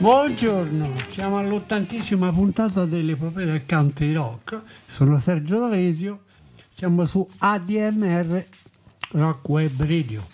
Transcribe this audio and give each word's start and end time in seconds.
Buongiorno, 0.00 0.94
siamo 1.06 1.36
all'ottantesima 1.36 2.32
puntata 2.32 2.86
dell'epopea 2.86 3.44
del 3.44 3.66
country 3.66 4.14
rock. 4.14 4.62
Sono 4.86 5.18
Sergio 5.18 5.58
D'Alesio, 5.58 6.22
siamo 6.70 7.04
su 7.04 7.28
ADMR 7.36 8.46
Rock 9.10 9.48
Web 9.50 9.82
Radio. 9.82 10.26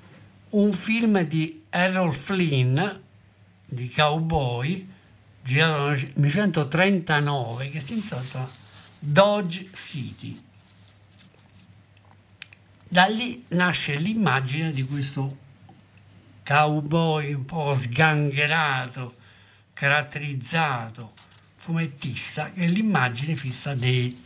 un 0.51 0.71
film 0.71 1.21
di 1.23 1.63
Errol 1.69 2.13
Flynn, 2.13 2.79
di 3.65 3.89
cowboy, 3.89 4.87
girato 5.43 5.89
nel 5.89 6.11
1939, 6.15 7.69
che 7.69 7.81
si 7.81 7.93
intitola 7.93 8.49
Dodge 8.97 9.69
City. 9.73 10.41
Da 12.87 13.05
lì 13.05 13.43
nasce 13.49 13.97
l'immagine 13.97 14.71
di 14.71 14.85
questo 14.85 15.37
cowboy 16.45 17.33
un 17.33 17.43
po' 17.43 17.75
sgangherato, 17.75 19.17
caratterizzato, 19.73 21.13
fumettista, 21.69 22.51
che 22.51 22.63
è 22.63 22.67
l'immagine 22.67 23.35
fissa 23.35 23.75
dei 23.75 24.19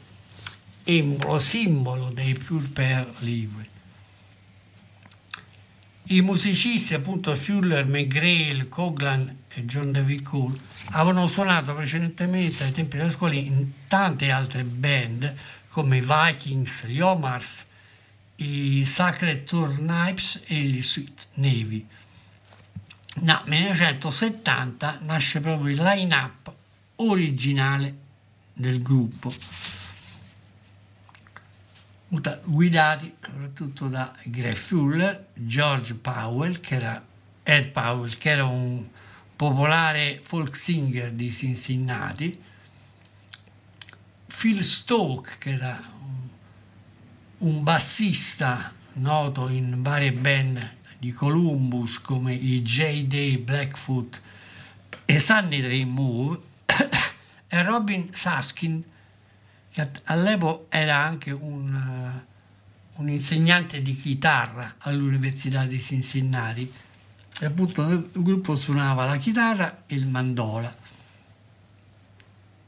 embolo, 0.85 1.39
simbolo 1.39 2.09
dei 2.13 2.33
Pure 2.35 2.67
Pearl 2.67 3.13
League. 3.19 3.69
I 6.07 6.21
musicisti, 6.21 6.93
appunto 6.93 7.35
Fuller, 7.35 7.85
McGrail, 7.85 8.69
Coglan 8.69 9.43
e 9.49 9.65
John 9.65 9.91
David 9.91 10.23
Cole, 10.23 10.57
avevano 10.91 11.27
suonato 11.27 11.75
precedentemente 11.75 12.63
ai 12.63 12.71
tempi 12.71 12.95
della 12.95 13.11
scuola 13.11 13.33
in 13.33 13.71
tante 13.87 14.31
altre 14.31 14.63
band 14.63 15.35
come 15.67 15.97
i 15.97 16.01
Vikings, 16.05 16.85
gli 16.85 17.01
Omars, 17.01 17.65
i 18.37 18.85
Sacred 18.85 19.43
Turnipes 19.43 20.43
e 20.47 20.55
gli 20.61 20.81
Sweet 20.81 21.27
Navy. 21.33 21.85
No, 23.15 23.41
nel 23.45 23.59
1970 23.61 24.99
nasce 25.03 25.39
proprio 25.41 25.71
il 25.71 25.81
line-up 25.81 26.61
originale 27.09 27.97
del 28.53 28.81
gruppo, 28.81 29.33
guidati 32.43 33.13
soprattutto 33.19 33.87
da 33.87 34.13
Greg 34.25 34.55
Fuller, 34.55 35.29
George 35.33 35.95
Powell, 35.95 36.59
che 36.59 36.75
era 36.75 37.05
Ed 37.43 37.69
Powell, 37.69 38.17
che 38.17 38.29
era 38.29 38.45
un 38.45 38.85
popolare 39.35 40.21
folk 40.23 40.55
singer 40.55 41.11
di 41.11 41.31
Cincinnati, 41.31 42.41
Phil 44.27 44.63
Stoke, 44.63 45.38
che 45.38 45.51
era 45.51 45.81
un 47.39 47.63
bassista 47.63 48.73
noto 48.94 49.49
in 49.49 49.81
varie 49.81 50.13
band 50.13 50.77
di 50.99 51.11
Columbus 51.11 51.99
come 51.99 52.33
i 52.33 52.61
J-Day 52.61 53.38
Blackfoot 53.39 54.21
e 55.06 55.19
Sunny 55.19 55.61
Dream 55.61 55.89
Move 55.89 56.39
e 57.48 57.62
Robin 57.63 58.12
Saskin 58.12 58.83
che 59.74 59.89
all'epoca 60.06 60.77
era 60.77 60.98
anche 60.98 61.31
un, 61.31 61.74
uh, 61.74 63.01
un, 63.01 63.10
insegnante 63.10 63.81
di 63.81 63.95
chitarra 63.95 64.75
all'Università 64.80 65.65
di 65.65 65.80
Cincinnati. 65.80 66.71
E 67.39 67.45
appunto 67.45 67.83
nel 67.88 68.07
gruppo 68.13 68.56
suonava 68.56 69.06
la 69.06 69.18
chitarra 69.18 69.83
e 69.88 69.95
il 69.95 70.06
mandola. 70.06 70.75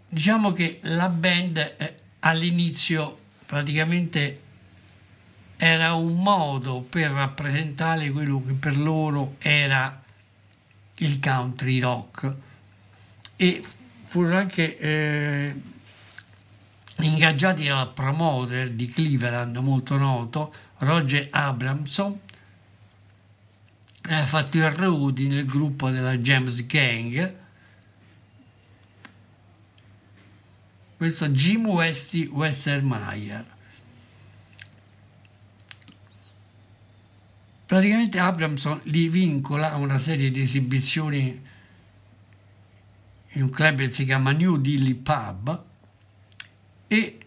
Diciamo 0.09 0.51
che 0.51 0.79
la 0.83 1.09
band 1.09 1.75
eh, 1.77 1.99
all'inizio 2.21 3.19
praticamente 3.45 4.41
era 5.57 5.93
un 5.93 6.21
modo 6.21 6.81
per 6.81 7.11
rappresentare 7.11 8.09
quello 8.09 8.43
che 8.43 8.53
per 8.53 8.77
loro 8.77 9.35
era 9.37 10.03
il 10.95 11.19
country 11.19 11.79
rock. 11.79 12.33
E 13.35 13.63
furono 14.15 14.37
anche 14.37 14.77
eh, 14.77 15.53
ingaggiati 16.99 17.65
dal 17.65 17.91
promoter 17.91 18.71
di 18.71 18.89
Cleveland 18.89 19.57
molto 19.57 19.97
noto 19.97 20.53
Roger 20.77 21.27
Abramson 21.31 22.19
ha 24.03 24.25
fatto 24.25 24.55
il 24.55 24.69
Rudy 24.69 25.27
nel 25.27 25.45
gruppo 25.45 25.89
della 25.89 26.15
James 26.17 26.65
Gang. 26.65 27.35
Questo 30.95 31.27
Jim 31.27 31.65
Westy 31.65 32.25
Westermeyer. 32.27 33.45
Praticamente 37.65 38.19
Abramson 38.19 38.79
li 38.83 39.09
vincola 39.09 39.73
a 39.73 39.75
una 39.75 39.97
serie 39.97 40.31
di 40.31 40.39
esibizioni 40.39 41.44
in 43.35 43.43
un 43.43 43.49
club 43.49 43.77
che 43.77 43.87
si 43.87 44.05
chiama 44.05 44.31
New 44.31 44.57
Dilly 44.57 44.93
Pub 44.93 45.63
e 46.87 47.19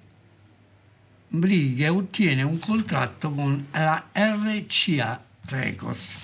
Brighe 1.29 1.89
ottiene 1.89 2.43
un 2.43 2.59
contratto 2.59 3.33
con 3.33 3.67
la 3.73 4.09
RCA 4.13 5.23
Records. 5.47 6.17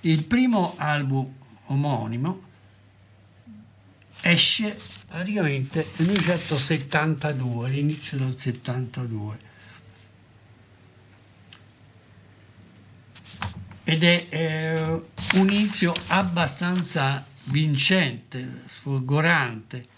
Il 0.00 0.24
primo 0.24 0.74
album 0.76 1.34
omonimo 1.66 2.42
esce 4.20 4.78
praticamente 5.06 5.86
nel 5.96 6.08
1972, 6.08 7.66
all'inizio 7.66 8.18
del 8.18 8.38
72. 8.38 9.46
Ed 13.84 14.04
è 14.04 14.26
eh, 14.28 15.02
un 15.34 15.50
inizio 15.50 15.94
abbastanza 16.08 17.24
vincente, 17.50 18.62
sfolgorante, 18.66 19.88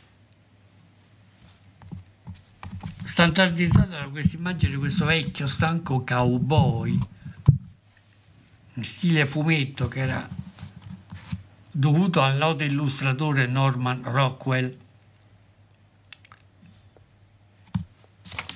standardizzato 3.04 3.90
da 3.90 4.08
questa 4.08 4.36
immagine 4.36 4.72
di 4.72 4.78
questo 4.78 5.04
vecchio 5.04 5.46
stanco 5.46 6.04
cowboy 6.04 6.98
in 8.74 8.84
stile 8.84 9.26
fumetto 9.26 9.88
che 9.88 10.00
era 10.00 10.28
dovuto 11.72 12.20
al 12.20 12.36
noto 12.36 12.64
illustratore 12.64 13.46
Norman 13.46 14.02
Rockwell. 14.04 14.76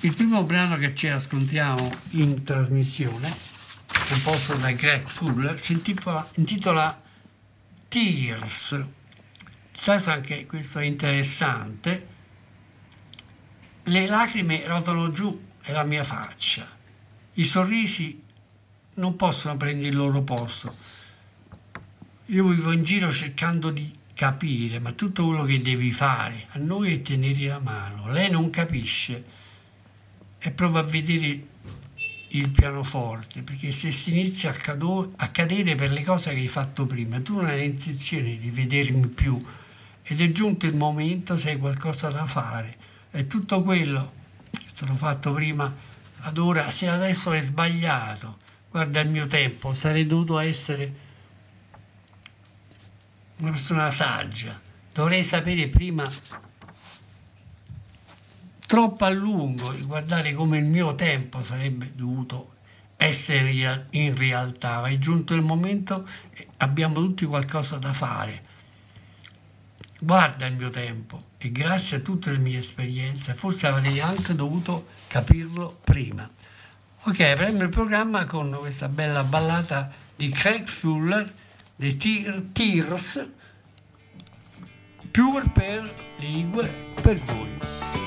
Il 0.01 0.13
primo 0.13 0.43
brano 0.43 0.77
che 0.77 0.93
ci 0.93 1.07
ascoltiamo 1.07 1.91
in 2.11 2.43
trasmissione, 2.43 3.33
composto 4.07 4.55
da 4.55 4.71
Greg 4.71 5.07
Fuller, 5.07 5.59
si 5.59 5.73
intitola, 5.73 6.27
intitola 6.35 7.01
Tears. 7.95 8.85
Sai 9.71 10.03
anche 10.07 10.45
questo 10.45 10.79
è 10.79 10.83
interessante. 10.83 12.07
Le 13.83 14.05
lacrime 14.07 14.67
rotano 14.67 15.11
giù 15.11 15.41
la 15.67 15.85
mia 15.85 16.03
faccia. 16.03 16.67
I 17.35 17.45
sorrisi 17.45 18.21
non 18.95 19.15
possono 19.15 19.55
prendere 19.55 19.87
il 19.87 19.95
loro 19.95 20.23
posto. 20.23 20.75
Io 22.25 22.45
vivo 22.49 22.73
in 22.73 22.83
giro 22.83 23.09
cercando 23.13 23.69
di 23.69 23.97
capire, 24.13 24.79
ma 24.79 24.91
tutto 24.91 25.27
quello 25.27 25.45
che 25.45 25.61
devi 25.61 25.93
fare 25.93 26.47
a 26.49 26.59
noi 26.59 26.95
è 26.95 27.01
tenere 27.01 27.45
la 27.45 27.59
mano. 27.59 28.11
Lei 28.11 28.29
non 28.29 28.49
capisce 28.49 29.23
e 30.37 30.51
prova 30.51 30.79
a 30.79 30.83
vedere 30.83 31.47
il 32.37 32.49
pianoforte, 32.49 33.43
perché 33.43 33.71
se 33.71 33.91
si 33.91 34.11
inizia 34.11 34.49
a, 34.49 34.53
cado- 34.53 35.11
a 35.17 35.29
cadere 35.29 35.75
per 35.75 35.91
le 35.91 36.03
cose 36.03 36.31
che 36.31 36.39
hai 36.39 36.47
fatto 36.47 36.85
prima, 36.85 37.19
tu 37.19 37.35
non 37.35 37.45
hai 37.45 37.65
intenzione 37.65 38.37
di 38.37 38.49
vedermi 38.49 39.07
più 39.07 39.39
ed 40.03 40.21
è 40.21 40.27
giunto 40.31 40.65
il 40.65 40.75
momento 40.75 41.35
se 41.35 41.51
hai 41.51 41.57
qualcosa 41.57 42.09
da 42.09 42.25
fare. 42.25 42.77
E 43.11 43.27
tutto 43.27 43.63
quello 43.63 44.11
che 44.51 44.63
stato 44.67 44.95
fatto 44.95 45.33
prima, 45.33 45.73
ad 46.19 46.37
ora, 46.37 46.69
se 46.69 46.87
adesso 46.87 47.31
è 47.31 47.39
sbagliato, 47.39 48.37
guarda 48.69 48.99
il 48.99 49.09
mio 49.09 49.25
tempo, 49.27 49.73
sarei 49.73 50.05
dovuto 50.05 50.37
essere 50.37 51.03
una 53.37 53.51
persona 53.51 53.91
saggia, 53.91 54.59
dovrei 54.93 55.23
sapere 55.23 55.67
prima 55.67 56.09
troppo 58.67 59.05
a 59.05 59.09
lungo 59.09 59.71
di 59.71 59.83
guardare 59.83 60.33
come 60.33 60.57
il 60.57 60.65
mio 60.65 60.95
tempo 60.95 61.41
sarebbe 61.41 61.91
dovuto 61.95 62.53
essere 62.97 63.87
in 63.91 64.15
realtà, 64.15 64.81
ma 64.81 64.87
è 64.87 64.97
giunto 64.97 65.33
il 65.33 65.41
momento 65.41 66.07
abbiamo 66.57 66.95
tutti 66.95 67.25
qualcosa 67.25 67.77
da 67.77 67.93
fare. 67.93 68.53
Guarda 69.99 70.45
il 70.45 70.55
mio 70.55 70.69
tempo 70.69 71.21
e 71.37 71.51
grazie 71.51 71.97
a 71.97 71.99
tutte 72.01 72.31
le 72.31 72.37
mie 72.37 72.59
esperienze 72.59 73.33
forse 73.33 73.67
avrei 73.67 73.99
anche 73.99 74.35
dovuto 74.35 74.87
capirlo 75.07 75.79
prima. 75.83 76.29
Ok, 77.03 77.33
prendo 77.35 77.63
il 77.63 77.69
programma 77.69 78.25
con 78.25 78.55
questa 78.59 78.89
bella 78.89 79.23
ballata 79.23 79.91
di 80.15 80.29
Craig 80.29 80.65
Fuller, 80.65 81.31
di 81.75 81.95
Tears, 82.51 83.31
Pure 85.11 85.49
per 85.53 85.95
lingue 86.17 86.93
per 87.01 87.17
voi. 87.17 88.04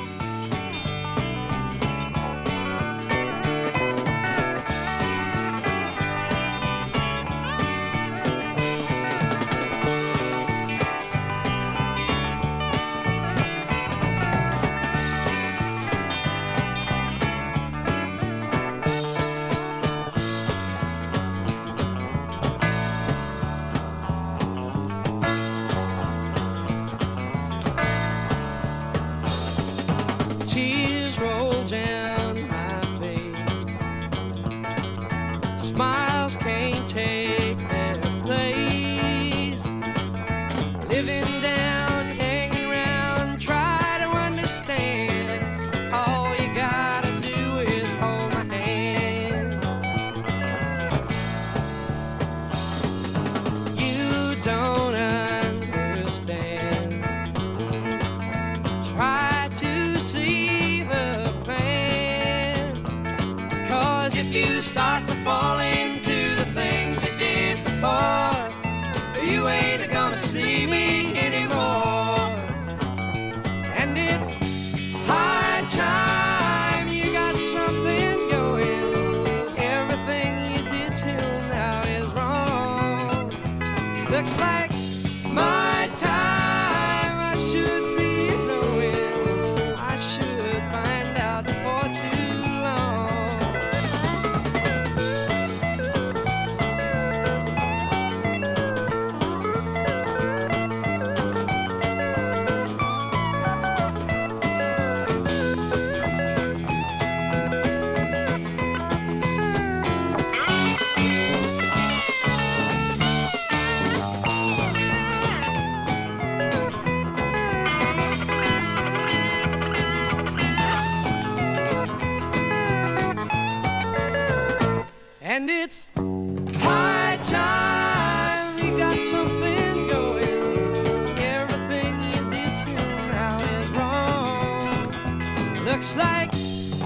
looks 135.79 135.95
like 135.95 136.33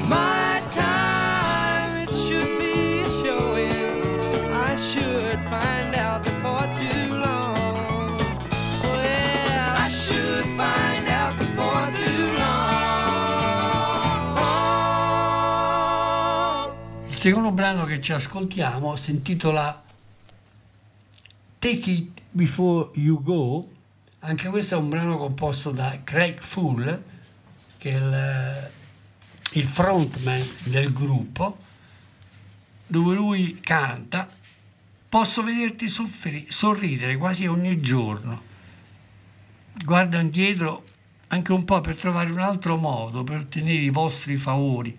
my 0.06 0.62
time. 0.70 2.02
It 2.02 2.11
should 2.11 2.58
be 2.58 3.02
showing. 3.25 4.52
I 4.52 4.76
should 4.76 5.40
find 5.49 5.94
out 5.94 6.22
before 6.22 6.68
too 6.75 7.16
long. 7.16 8.18
Well, 8.82 9.76
I 9.78 9.88
should 9.88 10.44
find 10.58 11.08
out 11.08 11.38
before 11.38 11.90
too 12.04 12.34
long. 12.37 14.37
Oh. 14.37 14.44
Il 17.08 17.14
secondo 17.14 17.50
brano 17.52 17.87
che 17.87 17.99
ci 17.99 18.12
ascoltiamo 18.12 18.94
si 18.96 19.12
intitola 19.12 19.82
Take 21.58 21.90
It 21.90 22.20
Before 22.30 22.90
You 22.96 23.22
Go. 23.22 23.66
Anche 24.18 24.50
questo 24.50 24.75
è 24.75 24.78
un 24.78 24.90
brano 24.90 25.16
composto 25.16 25.70
da 25.70 25.99
Craig 26.04 26.38
Full, 26.40 27.02
che 27.78 27.90
è 27.90 27.94
il 27.94 28.70
il 29.52 29.64
frontman 29.64 30.47
del 30.64 30.92
gruppo, 30.92 31.59
dove 32.87 33.14
lui 33.14 33.59
canta 33.61 34.28
Posso 35.12 35.42
vederti 35.42 35.90
soffri- 35.90 36.50
sorridere 36.50 37.18
quasi 37.18 37.44
ogni 37.44 37.82
giorno. 37.82 38.42
Guarda 39.85 40.18
indietro 40.18 40.87
anche 41.26 41.52
un 41.52 41.64
po' 41.64 41.82
per 41.82 41.97
trovare 41.97 42.30
un 42.30 42.38
altro 42.38 42.78
modo 42.78 43.23
per 43.23 43.40
ottenere 43.40 43.82
i 43.82 43.90
vostri 43.90 44.38
favori. 44.38 44.99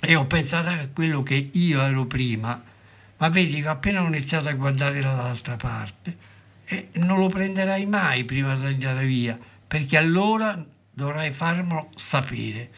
E 0.00 0.14
ho 0.14 0.26
pensato 0.26 0.68
a 0.68 0.86
quello 0.92 1.24
che 1.24 1.50
io 1.52 1.80
ero 1.82 2.06
prima, 2.06 2.62
ma 3.16 3.28
vedi 3.30 3.60
che 3.60 3.66
appena 3.66 4.00
ho 4.00 4.06
iniziato 4.06 4.48
a 4.48 4.52
guardare 4.52 5.00
dall'altra 5.00 5.56
parte, 5.56 6.16
e 6.64 6.90
non 6.92 7.18
lo 7.18 7.26
prenderai 7.26 7.86
mai 7.86 8.24
prima 8.24 8.54
di 8.54 8.64
andare 8.64 9.04
via, 9.06 9.36
perché 9.66 9.96
allora 9.96 10.64
dovrai 10.92 11.32
farmelo 11.32 11.90
sapere. 11.96 12.70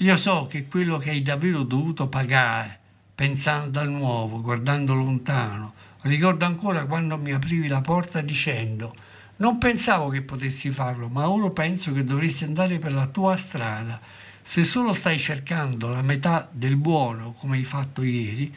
Io 0.00 0.16
so 0.16 0.46
che 0.46 0.66
quello 0.66 0.96
che 0.96 1.10
hai 1.10 1.20
davvero 1.20 1.62
dovuto 1.62 2.08
pagare, 2.08 2.78
pensando 3.14 3.80
al 3.80 3.90
nuovo, 3.90 4.40
guardando 4.40 4.94
lontano, 4.94 5.74
ricordo 6.04 6.46
ancora 6.46 6.86
quando 6.86 7.18
mi 7.18 7.32
aprivi 7.32 7.68
la 7.68 7.82
porta 7.82 8.22
dicendo 8.22 8.94
non 9.36 9.58
pensavo 9.58 10.08
che 10.08 10.22
potessi 10.22 10.70
farlo, 10.70 11.08
ma 11.08 11.28
ora 11.28 11.50
penso 11.50 11.92
che 11.92 12.02
dovresti 12.02 12.44
andare 12.44 12.78
per 12.78 12.94
la 12.94 13.08
tua 13.08 13.36
strada. 13.36 14.00
Se 14.40 14.64
solo 14.64 14.94
stai 14.94 15.18
cercando 15.18 15.88
la 15.88 16.00
metà 16.00 16.48
del 16.50 16.78
buono 16.78 17.32
come 17.32 17.58
hai 17.58 17.64
fatto 17.64 18.02
ieri, 18.02 18.54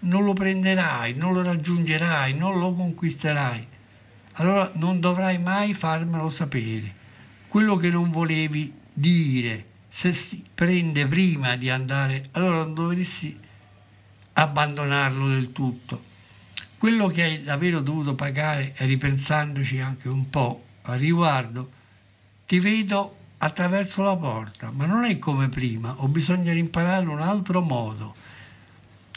non 0.00 0.22
lo 0.22 0.34
prenderai, 0.34 1.14
non 1.14 1.32
lo 1.32 1.42
raggiungerai, 1.42 2.34
non 2.34 2.60
lo 2.60 2.72
conquisterai. 2.74 3.66
Allora 4.34 4.70
non 4.74 5.00
dovrai 5.00 5.40
mai 5.40 5.74
farmelo 5.74 6.28
sapere. 6.28 6.94
Quello 7.48 7.74
che 7.74 7.90
non 7.90 8.12
volevi 8.12 8.72
dire, 8.92 9.69
se 9.92 10.12
si 10.12 10.44
prende 10.54 11.06
prima 11.06 11.56
di 11.56 11.68
andare, 11.68 12.26
allora 12.32 12.58
non 12.58 12.74
dovresti 12.74 13.38
abbandonarlo 14.34 15.28
del 15.28 15.50
tutto. 15.50 16.04
Quello 16.78 17.08
che 17.08 17.22
hai 17.24 17.42
davvero 17.42 17.80
dovuto 17.80 18.14
pagare, 18.14 18.72
ripensandoci 18.78 19.80
anche 19.80 20.08
un 20.08 20.30
po' 20.30 20.64
a 20.82 20.94
riguardo, 20.94 21.70
ti 22.46 22.60
vedo 22.60 23.16
attraverso 23.38 24.02
la 24.02 24.16
porta, 24.16 24.70
ma 24.70 24.86
non 24.86 25.04
è 25.04 25.18
come 25.18 25.48
prima, 25.48 25.94
ho 25.98 26.08
bisogno 26.08 26.52
di 26.52 26.60
imparare 26.60 27.06
un 27.06 27.20
altro 27.20 27.60
modo. 27.60 28.14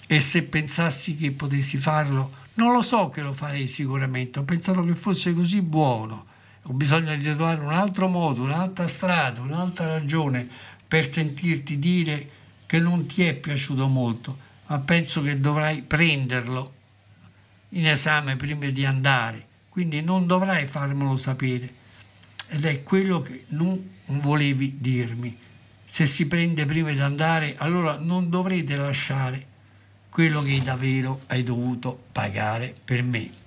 E 0.08 0.20
se 0.22 0.44
pensassi 0.44 1.16
che 1.16 1.32
potessi 1.32 1.78
farlo, 1.78 2.32
non 2.56 2.74
lo 2.74 2.82
so 2.82 3.10
che 3.10 3.22
lo 3.22 3.32
farei 3.32 3.68
sicuramente, 3.68 4.40
ho 4.40 4.44
pensato 4.44 4.84
che 4.84 4.96
fosse 4.96 5.34
così 5.34 5.62
buono. 5.62 6.26
Ho 6.64 6.74
bisogno 6.74 7.16
di 7.18 7.24
trovare 7.24 7.60
un 7.60 7.74
altro 7.74 8.08
modo, 8.08 8.42
un'altra 8.42 8.88
strada, 8.88 9.42
un'altra 9.42 9.88
ragione 9.88 10.48
per 10.88 11.06
sentirti 11.06 11.78
dire 11.78 12.30
che 12.66 12.80
non 12.80 13.06
ti 13.06 13.24
è 13.24 13.34
piaciuto 13.34 13.88
molto, 13.88 14.38
ma 14.68 14.80
penso 14.80 15.22
che 15.22 15.40
dovrai 15.40 15.82
prenderlo 15.82 16.74
in 17.70 17.86
esame 17.88 18.38
prima 18.38 18.70
di 18.70 18.86
andare, 18.86 19.46
quindi 19.68 20.02
non 20.02 20.26
dovrai 20.26 20.66
farmelo 20.66 21.18
sapere. 21.18 21.82
Ed 22.48 22.64
è 22.64 22.82
quello 22.82 23.20
che 23.20 23.46
non 23.50 23.96
volevi 24.06 24.78
dirmi. 24.80 25.38
Se 25.84 26.06
si 26.06 26.28
prende 26.28 26.66
prima 26.66 26.92
di 26.92 27.00
andare, 27.00 27.56
allora 27.58 27.98
non 27.98 28.30
dovrete 28.30 28.78
lasciare 28.78 29.48
quello 30.10 30.42
che 30.42 30.62
davvero 30.62 31.22
hai 31.28 31.44
dovuto 31.44 32.06
pagare 32.12 32.74
per 32.86 33.04
me. 33.04 33.43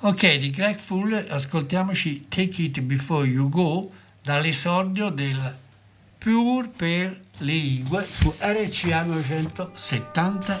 Ok, 0.00 0.36
di 0.36 0.50
Greg 0.50 0.78
Fuller 0.78 1.26
ascoltiamoci 1.28 2.28
Take 2.28 2.62
It 2.62 2.80
Before 2.82 3.26
You 3.26 3.48
Go 3.48 3.90
dall'esordio 4.22 5.10
del 5.10 5.56
Pure 6.18 6.68
per 6.68 7.20
le 7.38 7.52
Igue 7.52 8.06
su 8.08 8.32
RCA 8.38 9.02
972. 9.02 10.60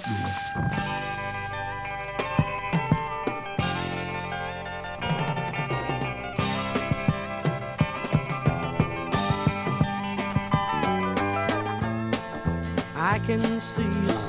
I 12.96 13.20
can 13.24 13.60
see 13.60 14.27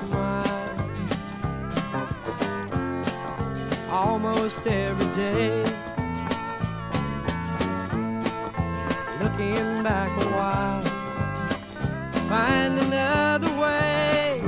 almost 4.39 4.67
every 4.67 5.15
day. 5.15 5.63
Looking 9.21 9.83
back 9.83 10.09
a 10.23 10.29
while, 10.29 10.81
find 12.29 12.79
another 12.79 13.51
way. 13.59 14.41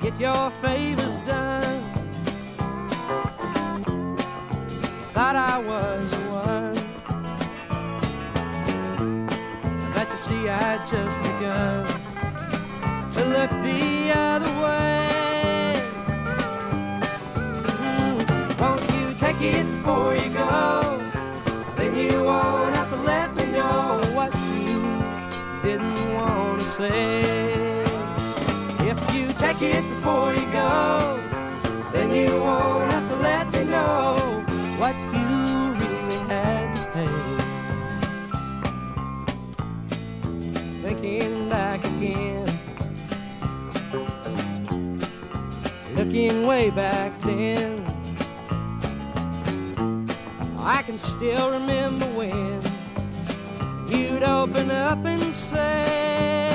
Get 0.00 0.20
your 0.20 0.50
favors 0.62 1.16
done. 1.26 1.82
Thought 5.12 5.36
I 5.36 5.58
was 5.58 6.10
the 6.12 6.24
one. 6.30 6.74
That 9.92 10.08
you 10.08 10.16
see, 10.16 10.48
I 10.48 10.78
just 10.86 11.18
begun 11.18 11.87
to 13.18 13.24
look 13.26 13.50
the 13.50 14.12
other 14.14 14.52
way. 14.62 15.82
Mm, 17.66 18.60
Won't 18.60 18.82
you 18.94 19.14
take 19.18 19.40
it 19.42 19.64
before 19.64 20.14
you 20.16 20.30
go? 20.30 21.00
Then 21.76 21.94
you 21.96 22.24
won't 22.24 22.74
have 22.76 22.90
to 22.90 22.96
let 22.96 23.34
me 23.36 23.46
know 23.46 24.00
what 24.14 24.32
you 24.54 24.78
didn't 25.62 26.14
want 26.14 26.60
to 26.60 26.66
say. 26.66 27.82
If 28.90 28.98
you 29.14 29.26
take 29.44 29.62
it 29.62 29.82
before 29.94 30.32
you 30.34 30.46
go, 30.52 31.20
then 31.92 32.14
you 32.14 32.36
won't 32.40 32.90
have 32.92 33.08
to 33.10 33.16
let 33.16 33.52
me 33.52 33.64
know 33.64 34.14
what 34.78 34.96
you 35.14 35.28
really 35.82 36.20
had 36.28 36.74
to 36.76 36.86
pay. 36.94 37.16
Thinking 40.82 41.48
back 41.48 41.84
again, 41.84 42.37
looking 46.28 46.46
way 46.46 46.70
back 46.70 47.18
then. 47.20 47.82
I 50.58 50.82
can 50.82 50.98
still 50.98 51.50
remember 51.50 52.04
when 52.06 52.60
you'd 53.88 54.22
open 54.22 54.70
up 54.70 55.04
and 55.04 55.34
say, 55.34 56.47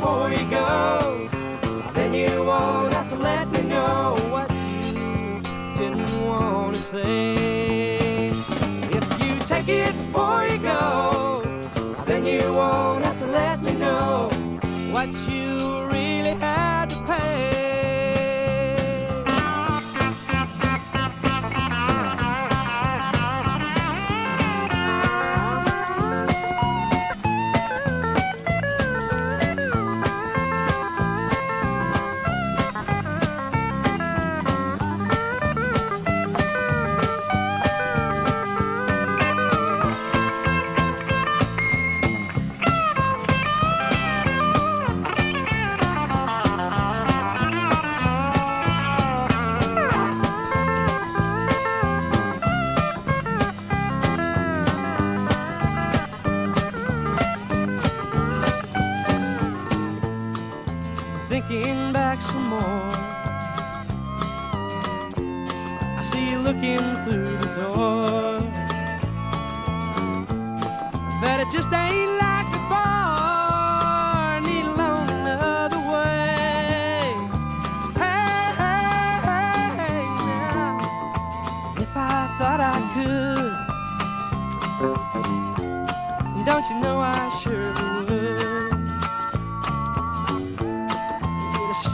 before 0.00 0.30
you 0.30 0.48
go? 0.48 1.28
Then 1.92 2.14
you 2.14 2.44
won't 2.44 2.92
have 2.94 3.08
to 3.10 3.16
let 3.16 3.48
me 3.52 3.62
know 3.68 4.16
what 4.30 4.50
you 4.50 5.42
didn't 5.74 6.26
want 6.26 6.74
to 6.74 6.80
say. 6.80 7.49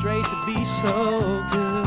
Straight 0.06 0.24
to 0.24 0.46
be 0.46 0.64
so 0.64 1.44
good. 1.50 1.85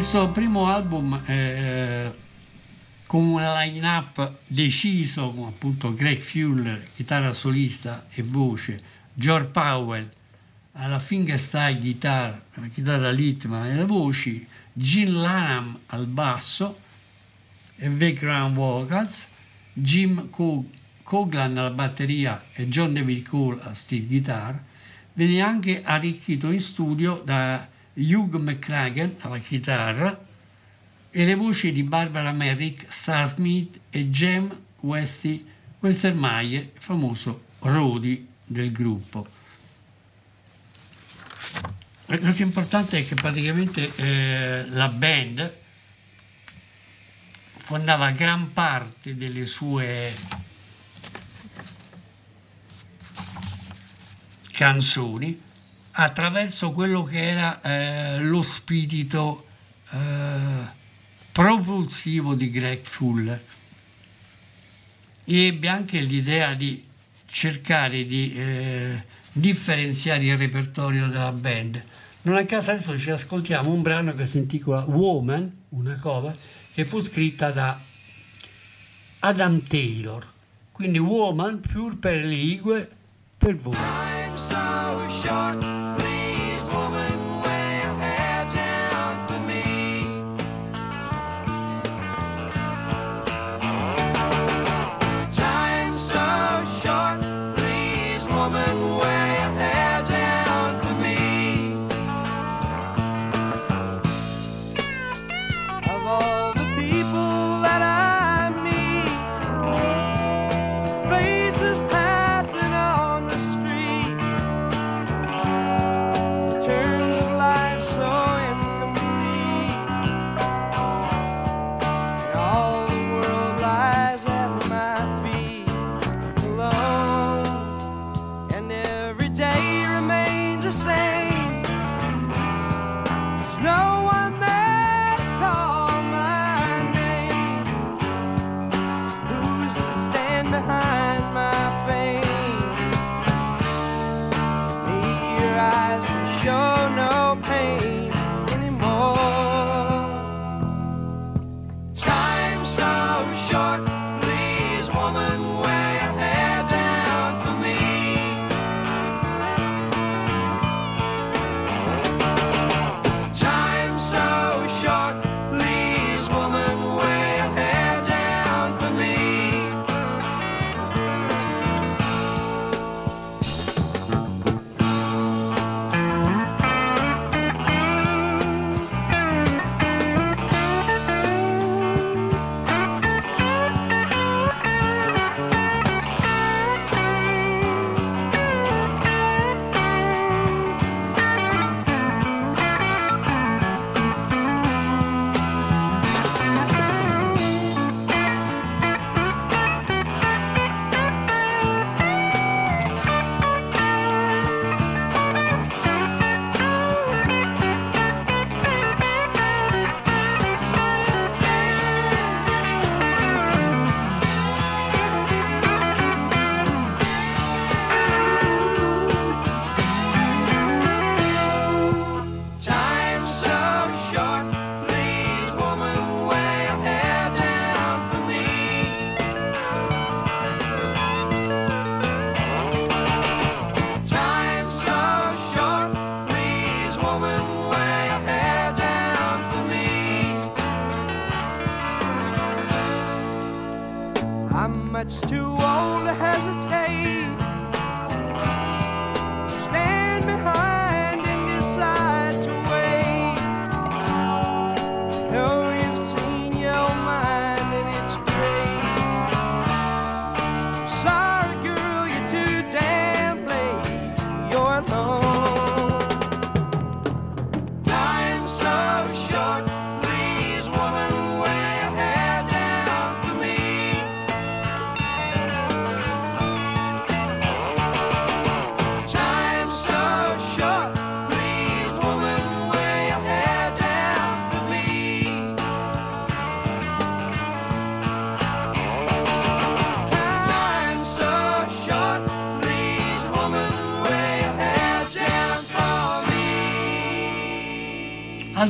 Questo 0.00 0.30
primo 0.30 0.64
album 0.64 1.20
eh, 1.26 2.10
con 3.04 3.22
una 3.22 3.62
line-up 3.62 4.38
deciso, 4.46 5.30
con 5.30 5.48
appunto 5.48 5.92
Greg 5.92 6.22
Fuller, 6.22 6.88
chitarra 6.96 7.34
solista 7.34 8.06
e 8.08 8.22
voce, 8.22 8.80
George 9.12 9.48
Powell 9.48 10.10
alla 10.72 10.98
fingerstyle 10.98 11.78
guitar, 11.78 12.40
la 12.54 12.68
chitarra 12.68 13.10
ritma 13.10 13.68
e 13.68 13.74
le 13.74 13.84
voci, 13.84 14.44
Gene 14.72 15.10
Lanham 15.10 15.78
al 15.88 16.06
basso 16.06 16.78
e 17.76 17.90
background 17.90 18.54
vocals, 18.54 19.28
Jim 19.74 20.30
Co- 20.30 20.64
Coglan 21.02 21.58
alla 21.58 21.72
batteria 21.72 22.42
e 22.54 22.68
John 22.68 22.94
David 22.94 23.28
Cole 23.28 23.60
a 23.60 23.74
steel 23.74 24.06
guitar, 24.06 24.64
viene 25.12 25.42
anche 25.42 25.82
arricchito 25.84 26.50
in 26.50 26.60
studio 26.62 27.20
da 27.22 27.68
Hugh 28.00 28.36
McCracken 28.36 29.16
alla 29.20 29.38
chitarra 29.38 30.26
e 31.10 31.24
le 31.24 31.34
voci 31.34 31.72
di 31.72 31.82
Barbara 31.82 32.32
Merrick, 32.32 32.90
Star 32.90 33.28
Smith 33.28 33.78
e 33.90 34.08
Jem 34.08 34.58
Westy 34.80 35.46
Westermeier, 35.80 36.70
famoso 36.78 37.44
Rodi 37.60 38.26
del 38.44 38.72
gruppo. 38.72 39.26
La 42.06 42.18
cosa 42.18 42.42
importante 42.42 42.98
è 42.98 43.06
che 43.06 43.14
praticamente 43.14 43.94
eh, 43.96 44.66
la 44.68 44.88
band 44.88 45.56
fondava 47.58 48.10
gran 48.10 48.52
parte 48.52 49.16
delle 49.16 49.46
sue 49.46 50.12
canzoni 54.50 55.40
attraverso 56.02 56.72
quello 56.72 57.02
che 57.02 57.28
era 57.28 57.60
eh, 57.60 58.18
lo 58.20 58.40
spirito 58.40 59.46
eh, 59.90 59.98
propulsivo 61.30 62.34
di 62.34 62.50
Greg 62.50 62.80
Fuller. 62.82 63.44
E 65.24 65.46
ebbe 65.46 65.68
anche 65.68 66.00
l'idea 66.00 66.54
di 66.54 66.82
cercare 67.26 68.04
di 68.06 68.34
eh, 68.34 69.04
differenziare 69.30 70.24
il 70.24 70.38
repertorio 70.38 71.06
della 71.08 71.32
band. 71.32 71.84
Non 72.22 72.36
a 72.36 72.44
caso 72.44 72.70
adesso 72.70 72.98
ci 72.98 73.10
ascoltiamo 73.10 73.70
un 73.70 73.82
brano 73.82 74.14
che 74.14 74.24
si 74.26 74.38
intitola 74.38 74.84
Woman, 74.84 75.54
una 75.70 75.94
cover, 76.00 76.36
che 76.72 76.84
fu 76.86 77.02
scritta 77.02 77.50
da 77.50 77.78
Adam 79.20 79.62
Taylor. 79.62 80.26
Quindi 80.72 80.98
Woman 80.98 81.60
più 81.60 81.98
per 81.98 82.24
le 82.24 82.34
igue 82.34 82.90
per 83.36 83.54
voi. 83.56 83.76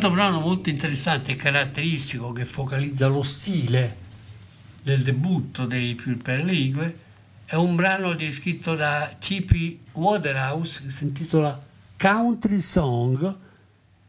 Altro 0.01 0.15
brano 0.17 0.41
molto 0.41 0.71
interessante 0.71 1.33
e 1.33 1.37
caratteristico 1.37 2.33
che 2.33 2.47
focalizza 2.47 3.07
lo 3.07 3.23
stile 3.23 3.97
del 4.83 5.03
debutto 5.03 5.67
dei 5.67 5.95
Pure 5.95 6.43
League 6.43 6.99
è 7.45 7.57
un 7.57 7.77
brano 7.77 8.17
scritto 8.33 8.75
da 8.75 9.15
T.P. 9.19 9.77
Waterhouse 9.93 10.85
che 10.85 10.89
si 10.89 11.05
intitola 11.05 11.63
Country 11.99 12.61
Song 12.61 13.37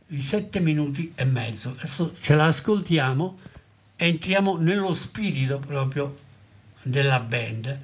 di 0.08 0.22
7 0.22 0.62
minuti 0.62 1.12
e 1.14 1.26
mezzo. 1.26 1.72
Adesso 1.72 2.14
ce 2.18 2.36
l'ascoltiamo 2.36 3.38
e 3.98 4.08
entriamo 4.08 4.56
nello 4.56 4.94
spirito 4.94 5.60
proprio 5.60 6.18
della 6.84 7.20
band. 7.20 7.80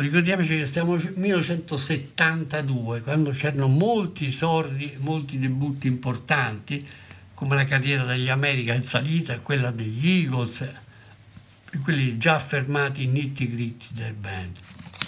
Ricordiamoci 0.00 0.56
che 0.56 0.64
stiamo 0.64 0.96
nel 0.96 1.12
1972, 1.14 3.02
quando 3.02 3.32
c'erano 3.32 3.68
molti 3.68 4.28
esordi, 4.28 4.94
molti 5.00 5.38
debutti 5.38 5.88
importanti, 5.88 6.82
come 7.34 7.54
la 7.54 7.66
carriera 7.66 8.04
degli 8.04 8.30
America 8.30 8.72
in 8.72 8.80
salita 8.80 9.40
quella 9.40 9.70
degli 9.70 10.08
Eagles, 10.22 10.66
quelli 11.82 12.16
già 12.16 12.36
affermati 12.36 13.06
nitty 13.08 13.46
gritty 13.46 13.88
del 13.92 14.14
band. 14.14 14.56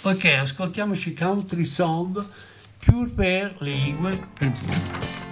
Ok, 0.03 0.25
ascoltiamoci 0.25 1.13
Country 1.15 1.63
Song, 1.63 2.23
Pure 2.77 3.09
per 3.09 3.55
League, 3.61 4.27
per 4.37 4.47
I 4.47 5.22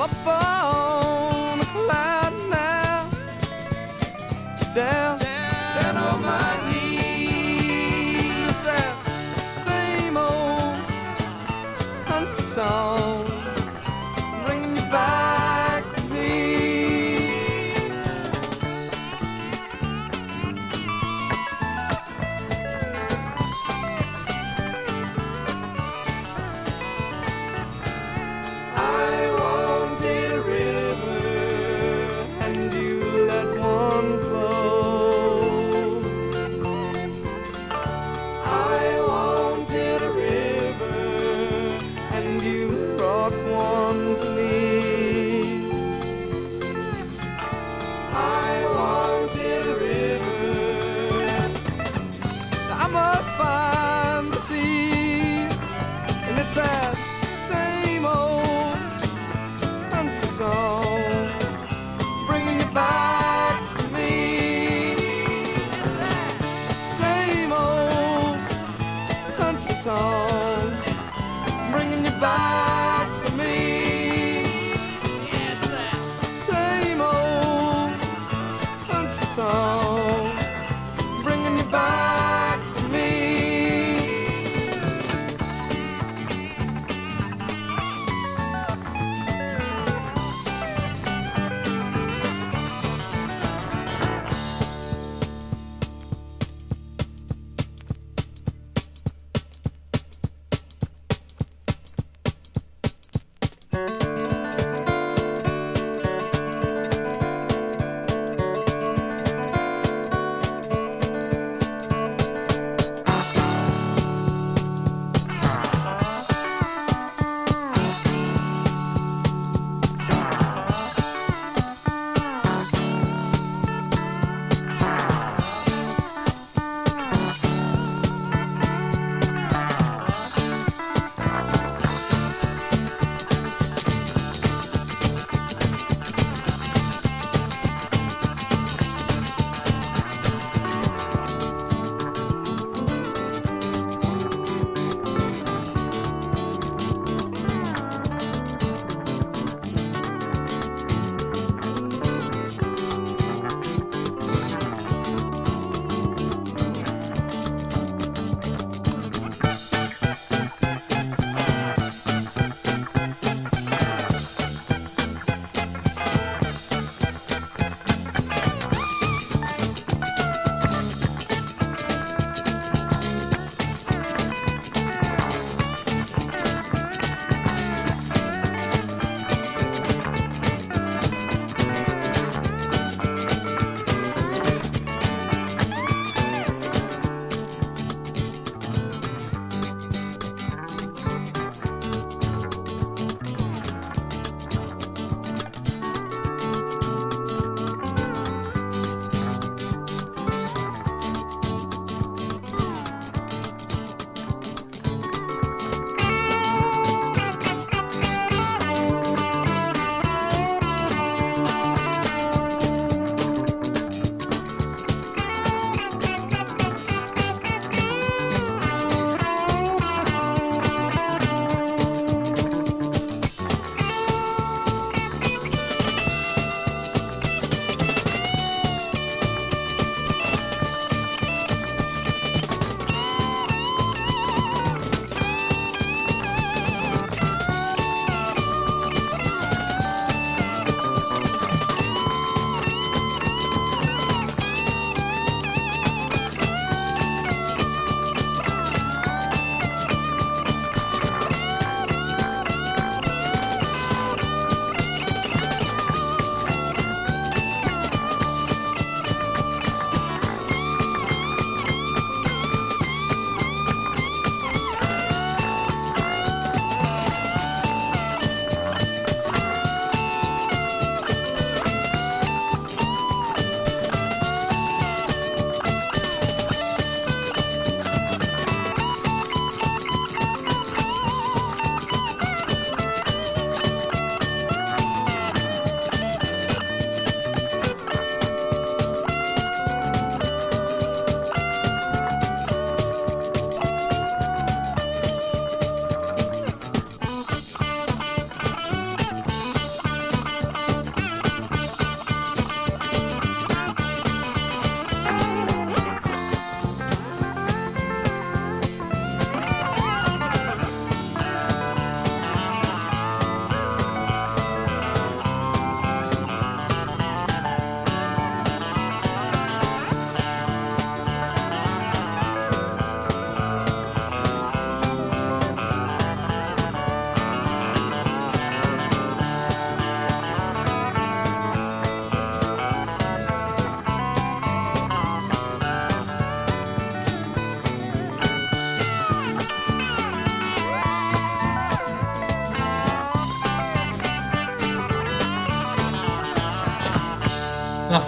up 0.00 0.26
on 0.26 0.49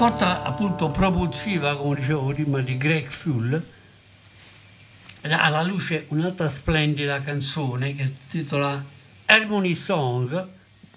forte 0.03 0.25
appunto 0.25 0.91
propulsiva, 0.91 1.77
come 1.77 1.95
dicevo 1.95 2.33
prima, 2.33 2.59
di 2.59 2.77
Greg 2.77 3.07
Full, 3.07 3.65
alla 5.21 5.62
luce 5.62 6.07
un'altra 6.09 6.49
splendida 6.49 7.19
canzone 7.19 7.95
che 7.95 8.07
si 8.07 8.15
intitola 8.33 8.85
Harmony 9.27 9.77
Song 9.77 10.49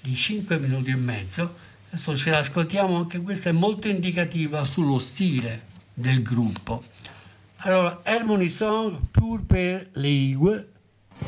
di 0.02 0.16
5 0.16 0.58
minuti 0.58 0.90
e 0.90 0.96
mezzo. 0.96 1.56
Adesso 1.90 2.18
ce 2.18 2.32
l'ascoltiamo, 2.32 2.98
anche 2.98 3.22
questa 3.22 3.50
è 3.50 3.52
molto 3.52 3.88
indicativa 3.88 4.64
sullo 4.64 4.98
stile 4.98 5.66
del 5.94 6.24
gruppo. 6.24 6.84
Allora, 7.58 8.02
Harmony 8.06 8.50
Song 8.50 8.98
pur 9.12 9.46
per 9.46 9.88
League, 9.94 10.68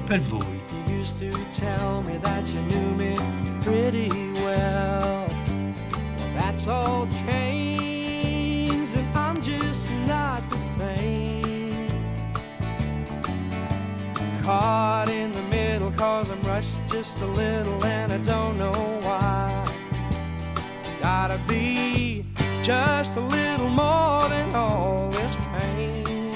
per 0.03 0.19
voi. 0.21 0.61
You. 3.67 4.27
That's 6.33 6.67
all 6.67 7.05
changed, 7.07 7.46
Caught 14.47 15.09
in 15.09 15.33
the 15.33 15.41
middle, 15.41 15.91
cause 15.91 16.31
I'm 16.31 16.41
rushed 16.43 16.69
just 16.87 17.21
a 17.21 17.25
little, 17.25 17.83
and 17.83 18.13
I 18.13 18.17
don't 18.19 18.57
know 18.57 18.71
why. 19.01 19.65
Gotta 21.01 21.37
be 21.49 22.25
just 22.63 23.17
a 23.17 23.19
little 23.19 23.67
more 23.67 24.29
than 24.29 24.55
all 24.55 25.09
this 25.11 25.35
pain. 25.51 26.31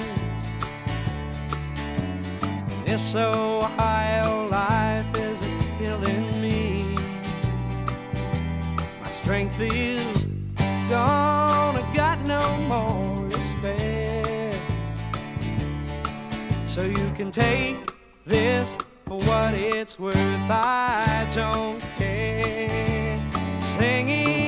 This 2.84 3.14
Ohio 3.14 4.46
life 4.48 5.06
isn't 5.16 5.78
killing 5.78 6.38
me. 6.38 6.94
My 9.00 9.10
strength 9.10 9.58
is 9.58 10.26
gone, 10.90 11.76
I 11.76 11.94
got 11.94 12.20
no 12.26 12.58
more 12.68 13.30
to 13.30 13.40
spare. 13.40 14.52
So 16.68 16.82
you 16.82 17.10
can 17.16 17.30
take 17.30 17.81
this 18.24 18.68
for 19.06 19.18
what 19.18 19.54
it's 19.54 19.98
worth. 19.98 20.16
I 20.16 21.28
don't 21.34 21.80
care. 21.96 23.16
Singing 23.78 24.41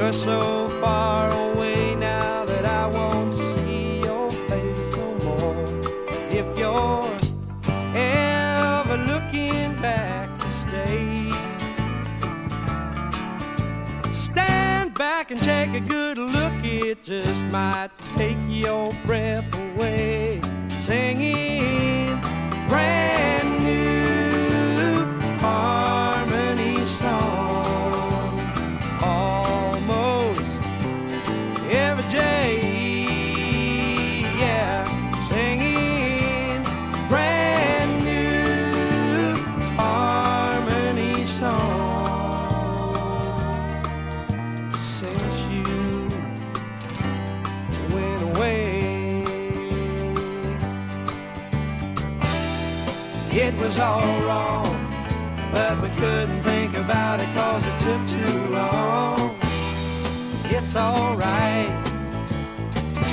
You're 0.00 0.14
so 0.14 0.66
far 0.80 1.30
away 1.30 1.94
now 1.94 2.46
that 2.46 2.64
I 2.64 2.86
won't 2.86 3.34
see 3.34 4.00
your 4.00 4.30
face 4.30 4.96
no 4.96 5.14
more. 5.26 5.54
If 6.30 6.58
you're 6.58 7.04
ever 7.94 8.96
looking 8.96 9.76
back 9.76 10.38
to 10.38 10.50
stay, 10.50 11.30
stand 14.14 14.94
back 14.94 15.32
and 15.32 15.40
take 15.42 15.74
a 15.74 15.80
good 15.80 16.16
look. 16.16 16.64
It 16.64 17.04
just 17.04 17.44
might 17.48 17.90
take 18.16 18.38
your 18.48 18.90
breath 19.04 19.54
away. 19.54 20.40
Singing 20.80 21.39
was 53.70 53.78
all 53.78 54.20
wrong, 54.22 54.90
but 55.52 55.80
we 55.80 55.88
couldn't 55.90 56.42
think 56.42 56.76
about 56.76 57.20
it 57.20 57.28
cause 57.36 57.64
it 57.64 57.78
took 57.78 58.02
too 58.08 58.38
long. 58.48 59.38
It's 60.46 60.74
alright. 60.74 61.70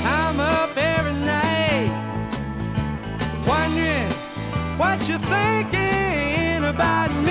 I'm 0.04 0.40
up 0.40 0.76
every 0.76 1.12
night 1.24 1.90
wondering 3.46 4.10
what 4.80 5.08
you're 5.08 5.20
thinking 5.20 6.64
about 6.64 7.12
me. 7.24 7.27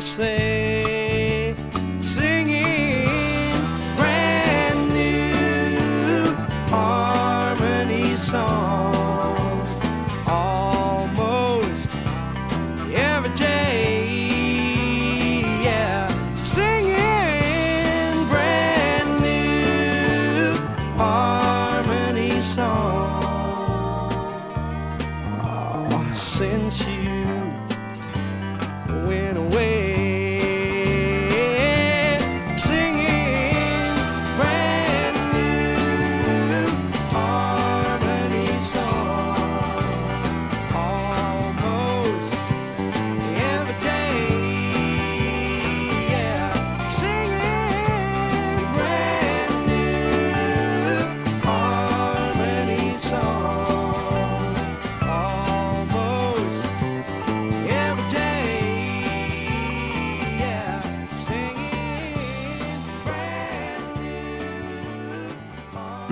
Time 0.00 0.16
to 0.16 0.67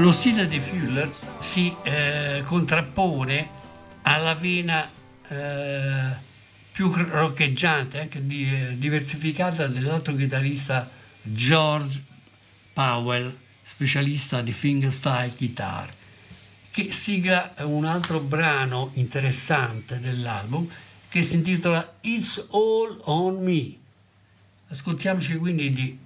Lo 0.07 0.13
stile 0.13 0.47
di 0.47 0.61
Fuller 0.61 1.13
si 1.41 1.75
eh, 1.83 2.41
contrappone 2.45 3.51
alla 4.03 4.35
vena 4.35 4.89
eh, 5.27 6.17
più 6.71 6.93
roccheggiante, 6.95 7.99
anche 7.99 8.25
di- 8.25 8.49
eh, 8.49 8.79
diversificata 8.79 9.67
dell'altro 9.67 10.15
chitarrista 10.15 10.89
George 11.23 12.01
Powell, 12.73 13.37
specialista 13.65 14.43
di 14.43 14.53
fingerstyle 14.53 15.35
guitar, 15.37 15.93
che 16.71 16.93
sigla 16.93 17.55
un 17.63 17.85
altro 17.85 18.21
brano 18.21 18.91
interessante 18.93 19.99
dell'album 19.99 20.71
che 21.09 21.25
si 21.25 21.35
intitola 21.35 21.97
It's 22.03 22.47
All 22.53 22.97
on 23.07 23.43
Me. 23.43 23.75
Ascoltiamoci 24.69 25.35
quindi 25.35 25.71
di 25.71 25.99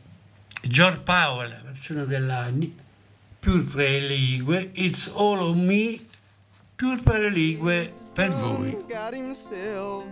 George 0.63 1.01
Powell, 1.01 1.65
versione 1.65 2.07
della 2.07 2.51
Ni- 3.43 3.53
Pure 3.53 3.65
per 3.73 4.01
Ligue, 4.09 4.71
It's 4.75 5.09
All 5.09 5.41
on 5.41 5.67
Me, 5.67 6.01
Pure 6.77 6.99
per 6.99 7.31
Ligue 7.31 7.93
per 8.15 8.29
voi. 8.29 8.77
Got 8.89 9.15
himself 9.15 10.05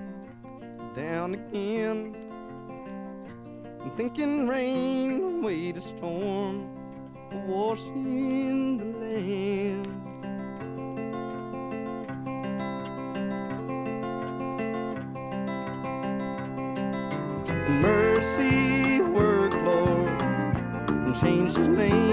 down 0.95 1.35
again. 1.35 2.15
Thinking 3.97 4.47
rain 4.47 5.41
away 5.41 5.73
the 5.73 5.81
storm, 5.81 6.69
washing 7.49 8.79
the 8.79 8.85
land. 9.01 9.89
Mercy 17.83 19.01
work, 19.03 19.53
Lord, 19.55 20.23
and 20.91 21.15
change 21.21 21.57
his 21.57 21.69
name. 21.69 22.08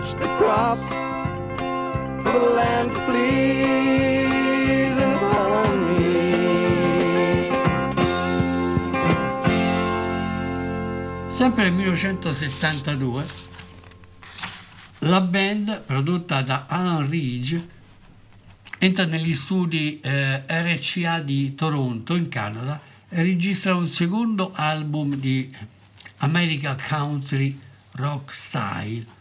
Switch 0.00 0.14
the 0.14 0.28
crops 0.36 0.82
for 2.24 2.38
the 2.38 2.50
land 2.54 2.94
to 2.94 3.00
please, 3.04 4.30
and 5.02 5.12
it's 5.12 5.22
all 5.22 5.52
on 5.52 5.84
me. 5.86 7.50
Sempre 11.28 11.64
nel 11.64 11.72
1972 11.72 13.48
la 15.04 15.20
band 15.20 15.82
prodotta 15.82 16.42
da 16.42 16.66
Alan 16.68 17.08
Ridge 17.08 17.68
entra 18.78 19.06
negli 19.06 19.32
studi 19.34 19.98
eh, 20.00 20.44
RCA 20.46 21.20
di 21.20 21.54
Toronto 21.54 22.14
in 22.14 22.28
Canada 22.28 22.80
e 23.08 23.22
registra 23.22 23.74
un 23.74 23.88
secondo 23.88 24.52
album 24.54 25.14
di 25.14 25.54
America 26.18 26.76
Country 26.76 27.58
Rock 27.92 28.32
Style 28.32 29.18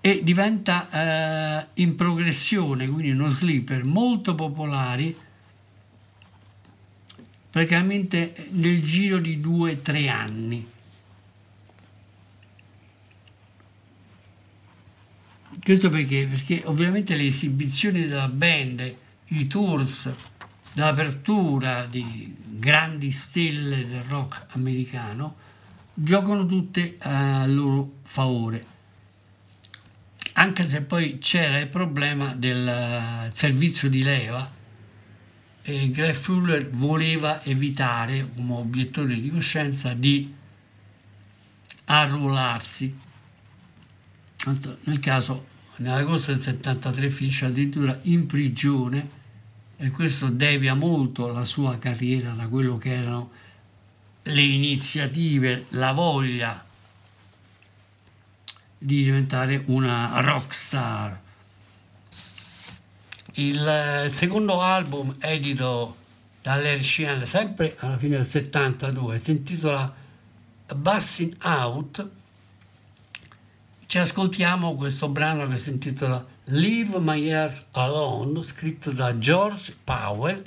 e 0.00 0.20
diventa 0.22 0.88
eh, 1.60 1.66
in 1.82 1.94
progressione, 1.94 2.88
quindi 2.88 3.10
uno 3.10 3.28
sleeper 3.28 3.84
molto 3.84 4.34
popolari 4.34 5.16
praticamente 7.50 8.34
nel 8.50 8.82
giro 8.82 9.18
di 9.18 9.40
due 9.40 9.72
o 9.72 9.76
tre 9.78 10.08
anni. 10.08 10.66
Questo 15.62 15.90
perché? 15.90 16.26
Perché 16.26 16.62
ovviamente 16.64 17.16
le 17.16 17.26
esibizioni 17.26 18.06
della 18.06 18.28
band, 18.28 18.96
i 19.28 19.46
tours 19.46 20.10
d'apertura 20.72 21.84
di 21.84 22.34
grandi 22.46 23.10
stelle 23.10 23.86
del 23.86 24.02
rock 24.04 24.46
americano 24.54 25.36
giocano 25.92 26.46
tutte 26.46 26.96
a 27.00 27.44
loro 27.46 27.98
favore. 28.02 28.78
Anche 30.40 30.66
se 30.66 30.80
poi 30.80 31.18
c'era 31.18 31.58
il 31.58 31.68
problema 31.68 32.34
del 32.34 32.66
eh, 32.66 33.30
servizio 33.30 33.90
di 33.90 34.02
leva 34.02 34.50
e 35.60 35.90
Greg 35.90 36.14
Fuller 36.14 36.70
voleva 36.70 37.44
evitare 37.44 38.26
come 38.34 38.54
obiettore 38.54 39.20
di 39.20 39.28
coscienza 39.28 39.92
di 39.92 40.32
arruolarsi. 41.84 42.96
Nel 44.84 44.98
caso, 44.98 45.46
nell'agosto 45.76 46.30
del 46.30 46.40
73 46.40 47.10
finisce 47.10 47.44
addirittura 47.44 47.98
in 48.04 48.24
prigione 48.24 49.10
e 49.76 49.90
questo 49.90 50.30
devia 50.30 50.72
molto 50.72 51.30
la 51.30 51.44
sua 51.44 51.76
carriera 51.78 52.30
da 52.30 52.48
quello 52.48 52.78
che 52.78 52.94
erano 52.94 53.30
le 54.22 54.40
iniziative, 54.40 55.66
la 55.70 55.92
voglia 55.92 56.64
di 58.82 59.04
diventare 59.04 59.62
una 59.66 60.20
rock 60.20 60.54
star. 60.54 61.20
Il 63.34 63.66
eh, 63.66 64.08
secondo 64.08 64.62
album 64.62 65.16
edito 65.20 65.96
dall'RCN, 66.40 67.26
sempre 67.26 67.76
alla 67.80 67.98
fine 67.98 68.16
del 68.16 68.24
72, 68.24 69.18
si 69.18 69.30
intitola 69.32 69.94
Bussin' 70.74 71.36
Out. 71.42 72.08
Ci 73.84 73.98
ascoltiamo 73.98 74.74
questo 74.74 75.08
brano 75.10 75.46
che 75.46 75.58
si 75.58 75.70
intitola 75.70 76.24
Leave 76.44 76.98
My 77.00 77.22
Heart 77.22 77.66
Alone, 77.72 78.42
scritto 78.42 78.90
da 78.92 79.18
George 79.18 79.76
Powell. 79.84 80.42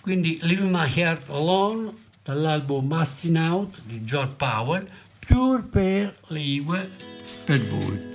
Quindi 0.00 0.36
Leave 0.42 0.64
My 0.64 0.92
Heart 0.92 1.30
Alone 1.30 1.94
dall'album 2.24 2.88
Bussin' 2.88 3.36
Out 3.36 3.82
di 3.84 4.02
George 4.02 4.34
Powell, 4.36 4.88
Pure 5.20 5.62
per 5.62 6.18
Ligue 6.28 7.19
per 7.44 7.58
voi. 7.58 8.09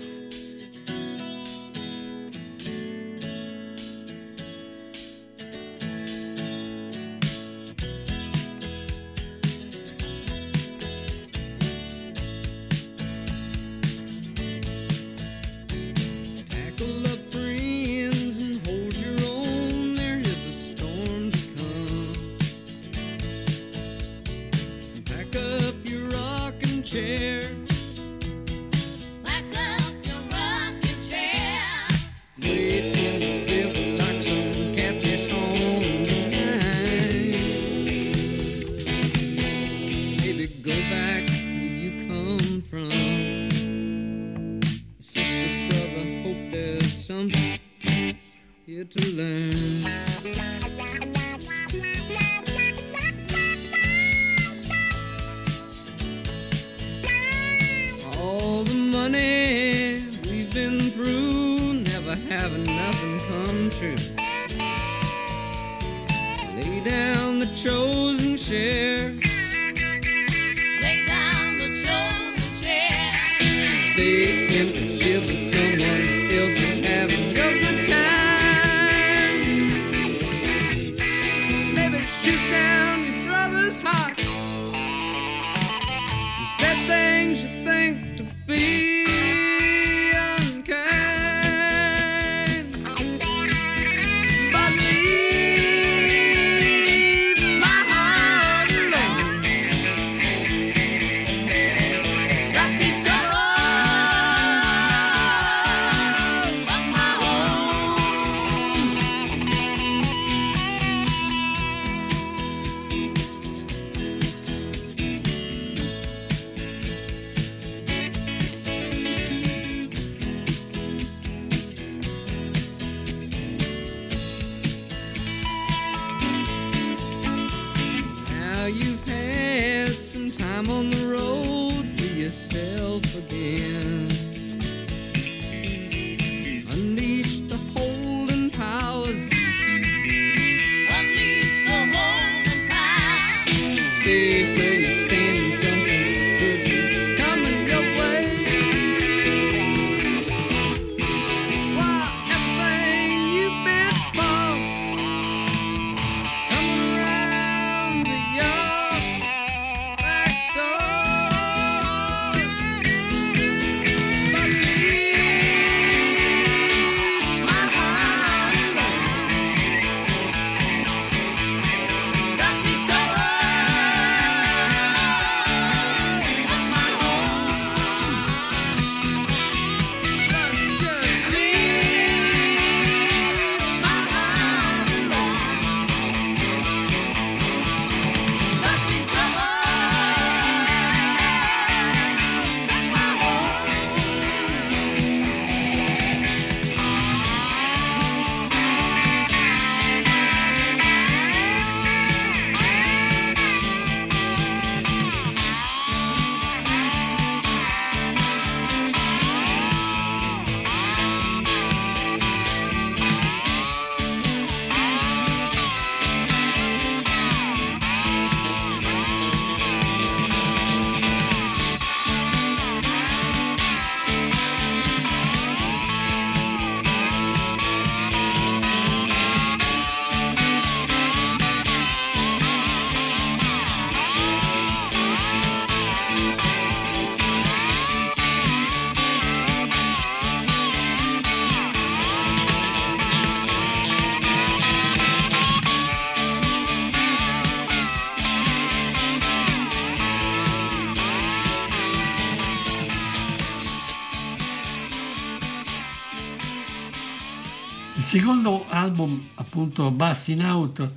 Secondo 258.26 258.66
album, 258.70 259.24
appunto 259.36 259.92
Busting 259.92 260.42
Out, 260.42 260.92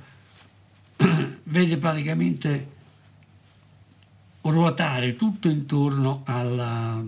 vede 1.43 1.77
praticamente 1.77 2.71
ruotare 4.41 5.15
tutto 5.15 5.47
intorno 5.47 6.23
al 6.25 7.07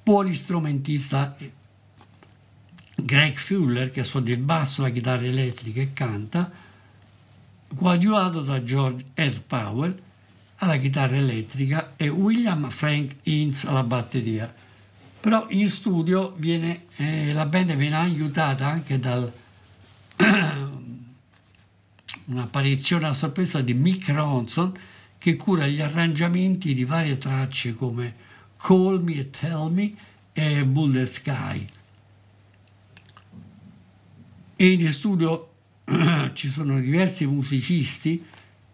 polistrumentista 0.00 1.34
Greg 2.94 3.36
Fuller 3.36 3.90
che 3.90 4.04
suona 4.04 4.30
il 4.30 4.38
basso, 4.38 4.82
la 4.82 4.90
chitarra 4.90 5.24
elettrica 5.24 5.80
e 5.80 5.92
canta, 5.92 6.48
coadiuvato 7.74 8.42
da 8.42 8.62
George 8.62 9.06
Ed 9.14 9.40
Powell 9.40 10.00
alla 10.58 10.76
chitarra 10.76 11.16
elettrica 11.16 11.94
e 11.96 12.08
William 12.08 12.70
Frank 12.70 13.16
Ince 13.24 13.66
alla 13.66 13.82
batteria. 13.82 14.54
Però 15.22 15.46
in 15.50 15.70
studio 15.70 16.34
viene, 16.36 16.86
eh, 16.96 17.32
la 17.32 17.46
band 17.46 17.76
viene 17.76 17.94
aiutata 17.94 18.66
anche 18.66 18.98
dal 18.98 19.32
un'apparizione 22.26 23.06
a 23.06 23.12
sorpresa 23.12 23.60
di 23.60 23.72
Mick 23.72 24.08
Ronson 24.08 24.76
che 25.18 25.36
cura 25.36 25.68
gli 25.68 25.80
arrangiamenti 25.80 26.74
di 26.74 26.84
varie 26.84 27.18
tracce 27.18 27.72
come 27.74 28.12
Call 28.56 29.00
Me 29.00 29.14
e 29.14 29.30
Tell 29.30 29.70
Me 29.70 29.94
e 30.32 30.64
Bull 30.64 31.00
Sky. 31.04 31.66
E 34.56 34.70
in 34.72 34.92
studio 34.92 35.52
ci 36.34 36.48
sono 36.48 36.80
diversi 36.80 37.26
musicisti, 37.26 38.20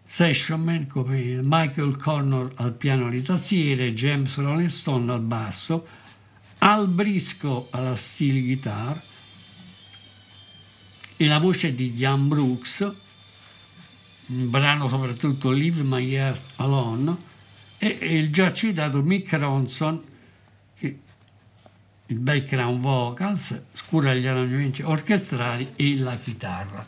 sessionman 0.03 0.87
come 0.87 1.41
Michael 1.43 1.95
Connor 1.95 2.53
al 2.55 2.73
piano 2.73 3.07
di 3.11 3.21
tastiere, 3.21 3.93
James 3.93 4.35
Rolling 4.37 4.69
Stone 4.69 5.11
al 5.11 5.21
basso, 5.21 5.98
Al 6.59 6.87
Brisco 6.87 7.67
alla 7.71 7.95
steel 7.95 8.41
guitar 8.41 9.01
e 11.15 11.27
la 11.27 11.39
voce 11.39 11.73
di 11.73 11.93
Jan 11.93 12.27
Brooks, 12.27 12.91
un 14.27 14.49
brano 14.49 14.87
soprattutto 14.87 15.51
Leave 15.51 15.83
My 15.83 16.13
Heart 16.13 16.41
Alone, 16.57 17.15
e, 17.77 17.97
e 17.99 18.17
il 18.17 18.31
già 18.31 18.53
citato 18.53 19.01
Mick 19.01 19.33
Ronson, 19.33 20.03
che 20.77 20.99
il 22.05 22.19
background 22.19 22.81
vocals, 22.81 23.61
scura 23.73 24.13
gli 24.13 24.25
arrangiamenti 24.25 24.81
orchestrali 24.81 25.71
e 25.75 25.97
la 25.97 26.17
chitarra. 26.17 26.85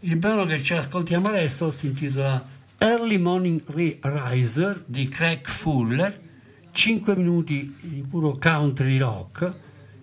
Il 0.00 0.16
brano 0.16 0.44
che 0.44 0.62
ci 0.62 0.74
ascoltiamo 0.74 1.28
adesso 1.28 1.70
si 1.70 1.86
intitola 1.86 2.46
Early 2.78 3.16
Morning 3.16 3.62
Riser 4.00 4.84
di 4.86 5.08
Craig 5.08 5.46
Fuller, 5.46 6.24
5 6.76 7.16
minuti 7.16 7.74
di 7.80 8.02
puro 8.02 8.36
country 8.36 8.98
rock, 8.98 9.50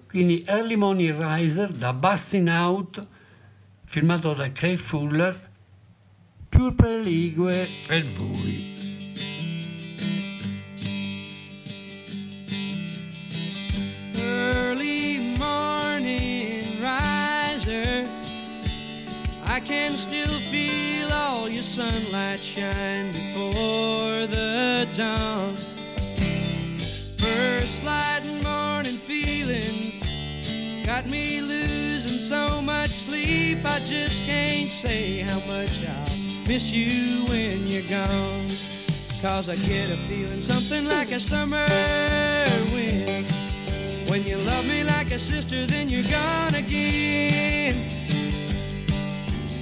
quindi 0.08 0.44
Early 0.44 0.76
Morning 0.76 1.16
Riser 1.16 1.72
da 1.72 1.94
Busting 1.94 2.48
Out, 2.48 3.08
firmato 3.86 4.34
da 4.34 4.52
Craig 4.52 4.80
Fuller, 4.80 5.52
più 6.50 6.74
preligue 6.74 7.68
per 7.86 8.04
voi. 8.04 8.72
early 14.16 15.36
morning 15.38 16.64
riser. 16.82 18.10
still 19.96 20.40
feel 20.50 21.12
all 21.12 21.48
your 21.48 21.62
sunlight 21.62 22.42
shine 22.42 23.12
before 23.12 24.26
the 24.26 24.88
dawn. 24.96 25.73
Got 31.04 31.12
me 31.12 31.42
losing 31.42 32.20
so 32.20 32.62
much 32.62 32.90
sleep. 32.90 33.60
I 33.66 33.80
just 33.80 34.24
can't 34.24 34.70
say 34.70 35.22
how 35.22 35.40
much 35.48 35.84
I'll 35.84 36.48
miss 36.48 36.72
you 36.72 37.26
when 37.26 37.66
you're 37.66 37.90
gone. 37.90 38.48
Cause 39.22 39.50
I 39.50 39.56
get 39.56 39.90
a 39.90 39.98
feeling 40.08 40.42
something 40.42 40.88
like 40.88 41.12
a 41.12 41.20
summer 41.20 41.66
wind. 42.74 43.32
When 44.10 44.24
you 44.26 44.38
love 44.38 44.68
me 44.68 44.84
like 44.84 45.12
a 45.12 45.20
sister, 45.20 45.66
then 45.66 45.90
you're 45.90 46.10
gone 46.10 46.56
again. 46.56 47.90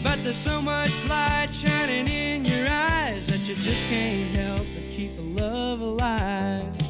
But 0.04 0.24
there's 0.24 0.38
so 0.38 0.62
much 0.62 0.92
light 1.08 1.50
shining 1.52 2.08
in 2.08 2.46
your 2.46 2.68
eyes 2.68 3.28
that 3.28 3.40
you 3.48 3.56
just 3.56 3.90
can't 3.90 4.36
help 4.36 4.66
but 4.76 4.84
keep 4.96 5.16
the 5.16 5.42
love 5.42 5.82
alive. 5.82 6.81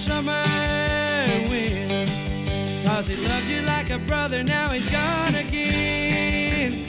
Summer 0.00 0.44
wind? 1.50 2.08
Cause 2.86 3.06
he 3.06 3.16
loved 3.16 3.48
you 3.50 3.60
like 3.62 3.90
a 3.90 3.98
brother, 3.98 4.42
now 4.42 4.68
he's 4.70 4.90
gone 4.90 5.34
again. 5.34 6.86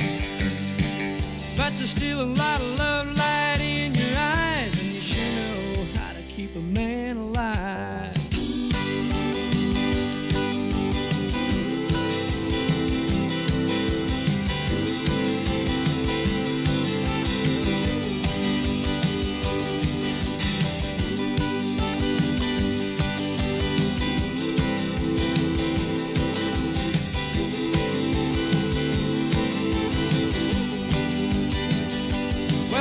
But 1.57 1.76
there's 1.76 1.89
still 1.89 2.22
a 2.22 2.32
lot 2.41 2.62
of 2.62 2.80
love 2.80 3.18
light 3.18 3.59
in 3.59 3.93
your 3.95 4.18
eyes, 4.18 4.82
and 4.82 4.93
you 4.93 5.01
sure 5.01 5.36
know 5.36 5.99
how 5.99 6.14
to 6.14 6.22
keep 6.22 6.55
a 6.55 6.59
man 6.59 7.18
alive. 7.18 8.01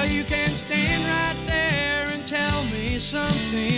Well, 0.00 0.08
you 0.08 0.24
can 0.24 0.48
stand 0.48 1.04
right 1.04 1.46
there 1.46 2.08
and 2.10 2.26
tell 2.26 2.64
me 2.72 2.98
something's 2.98 3.69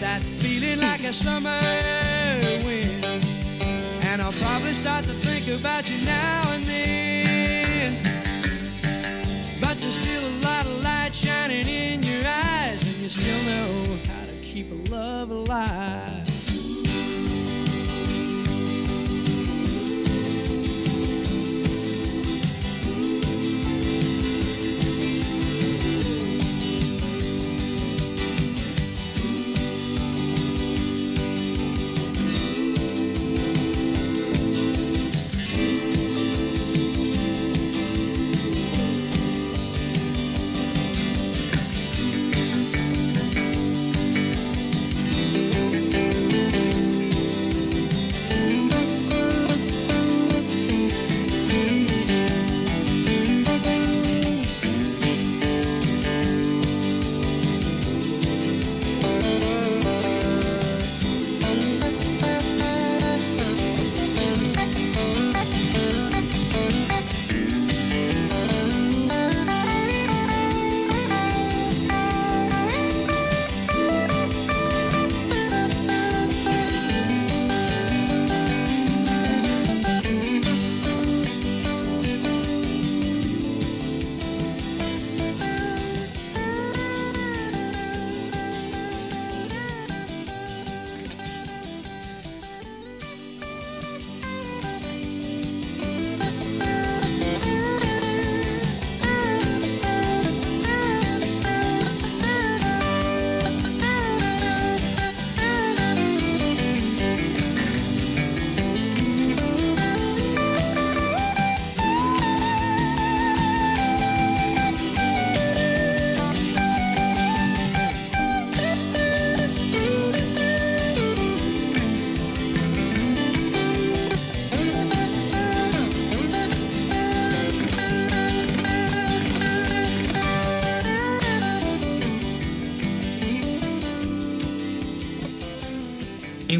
that 0.00 0.20
feeling 0.20 0.80
like 0.80 1.02
a 1.04 1.12
summer 1.12 1.60
wind. 2.64 3.04
And 4.04 4.22
I'll 4.22 4.32
probably 4.32 4.72
start 4.72 5.04
to 5.04 5.10
think 5.10 5.60
about 5.60 5.88
you 5.90 6.04
now 6.04 6.52
and 6.52 6.64
then. 6.64 8.02
But 9.60 9.80
there's 9.80 10.00
still 10.00 10.26
a 10.26 10.34
lot 10.40 10.66
of 10.66 10.82
light 10.82 11.14
shining 11.14 11.66
in 11.66 12.02
your 12.02 12.22
eyes, 12.24 12.82
and 12.86 13.02
you 13.02 13.08
still 13.08 13.42
know 13.44 13.96
how 14.06 14.24
to 14.26 14.32
keep 14.42 14.70
a 14.70 14.90
love 14.90 15.30
alive. 15.30 16.17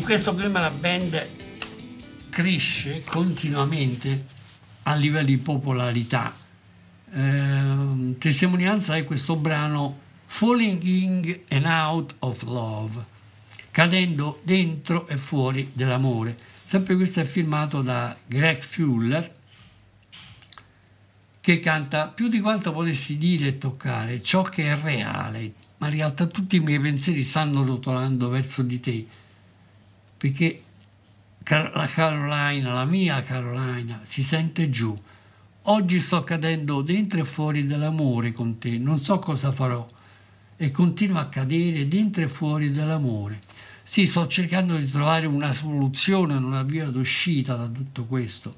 Questo 0.08 0.34
clima 0.34 0.60
la 0.60 0.70
band 0.70 1.28
cresce 2.30 3.02
continuamente 3.04 4.24
a 4.84 4.94
livello 4.94 5.26
di 5.26 5.36
popolarità. 5.36 6.34
Ehm, 7.12 8.16
testimonianza 8.16 8.96
è 8.96 9.04
questo 9.04 9.36
brano 9.36 9.98
Falling 10.24 10.82
in 10.82 11.40
and 11.50 11.66
Out 11.66 12.14
of 12.20 12.42
Love, 12.44 13.04
cadendo 13.70 14.40
dentro 14.44 15.06
e 15.08 15.18
fuori 15.18 15.72
dell'amore. 15.74 16.38
Sempre 16.64 16.96
questo 16.96 17.20
è 17.20 17.24
filmato 17.26 17.82
da 17.82 18.16
Greg 18.26 18.62
Fuller 18.62 19.34
che 21.38 21.60
canta 21.60 22.08
più 22.08 22.28
di 22.28 22.40
quanto 22.40 22.72
potessi 22.72 23.18
dire 23.18 23.48
e 23.48 23.58
toccare 23.58 24.22
ciò 24.22 24.40
che 24.42 24.72
è 24.72 24.78
reale, 24.80 25.52
ma 25.76 25.88
in 25.88 25.96
realtà 25.96 26.24
tutti 26.24 26.56
i 26.56 26.60
miei 26.60 26.80
pensieri 26.80 27.22
stanno 27.22 27.62
rotolando 27.62 28.30
verso 28.30 28.62
di 28.62 28.80
te, 28.80 29.06
perché 30.18 30.62
la 31.44 31.88
Carolina, 31.90 32.74
la 32.74 32.84
mia 32.84 33.22
Carolina, 33.22 34.00
si 34.02 34.22
sente 34.22 34.68
giù. 34.68 34.94
Oggi 35.62 36.00
sto 36.00 36.22
cadendo 36.24 36.82
dentro 36.82 37.20
e 37.20 37.24
fuori 37.24 37.66
dell'amore 37.66 38.32
con 38.32 38.58
te, 38.58 38.76
non 38.76 38.98
so 38.98 39.18
cosa 39.18 39.50
farò 39.50 39.86
e 40.60 40.72
continuo 40.72 41.18
a 41.18 41.28
cadere 41.28 41.86
dentro 41.86 42.22
e 42.22 42.28
fuori 42.28 42.72
dell'amore. 42.72 43.40
Sì, 43.84 44.06
sto 44.06 44.26
cercando 44.26 44.76
di 44.76 44.90
trovare 44.90 45.26
una 45.26 45.52
soluzione, 45.52 46.34
una 46.34 46.64
via 46.64 46.88
d'uscita 46.88 47.54
da 47.54 47.68
tutto 47.68 48.04
questo. 48.06 48.56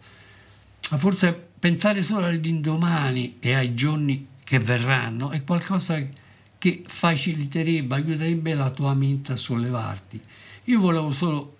Ma 0.90 0.96
forse 0.96 1.48
pensare 1.58 2.02
solo 2.02 2.24
all'indomani 2.24 3.36
e 3.38 3.52
ai 3.52 3.74
giorni 3.74 4.26
che 4.42 4.58
verranno 4.58 5.30
è 5.30 5.44
qualcosa 5.44 6.02
che 6.56 6.82
faciliterebbe, 6.86 7.94
aiuterebbe 7.94 8.54
la 8.54 8.70
tua 8.70 8.94
mente 8.94 9.32
a 9.32 9.36
sollevarti. 9.36 10.20
Io 10.64 10.80
volevo 10.80 11.10
solo 11.10 11.56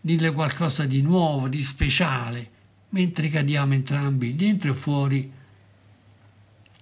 dirle 0.00 0.32
qualcosa 0.32 0.86
di 0.86 1.02
nuovo, 1.02 1.48
di 1.48 1.62
speciale, 1.62 2.50
mentre 2.90 3.28
cadiamo 3.28 3.74
entrambi 3.74 4.34
dentro 4.34 4.70
e 4.70 4.74
fuori 4.74 5.32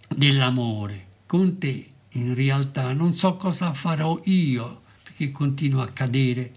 dell'amore. 0.09 1.07
Con 1.27 1.59
te, 1.59 1.91
in 2.11 2.35
realtà, 2.35 2.93
non 2.93 3.15
so 3.15 3.37
cosa 3.37 3.73
farò 3.73 4.21
io, 4.25 4.83
perché 5.03 5.33
continuo 5.33 5.83
a 5.83 5.89
cadere 5.89 6.53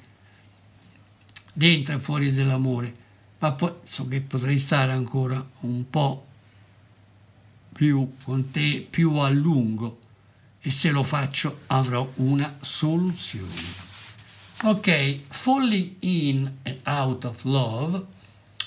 dentro 1.51 1.95
e 1.95 1.99
fuori 1.99 2.31
dell'amore, 2.31 2.95
ma 3.39 3.55
so 3.81 4.07
che 4.07 4.21
potrei 4.21 4.59
stare 4.59 4.91
ancora 4.91 5.43
un 5.61 5.89
po' 5.89 6.25
più 7.73 8.13
con 8.23 8.51
te, 8.51 8.85
più 8.87 9.15
a 9.15 9.29
lungo, 9.29 9.99
e 10.61 10.71
se 10.71 10.91
lo 10.91 11.03
faccio 11.03 11.61
avrò 11.67 12.11
una 12.15 12.57
soluzione. 12.61 13.88
Ok, 14.61 15.21
Falling 15.29 15.95
in 16.01 16.51
and 16.63 16.79
Out 16.85 17.23
of 17.23 17.43
Love, 17.45 18.05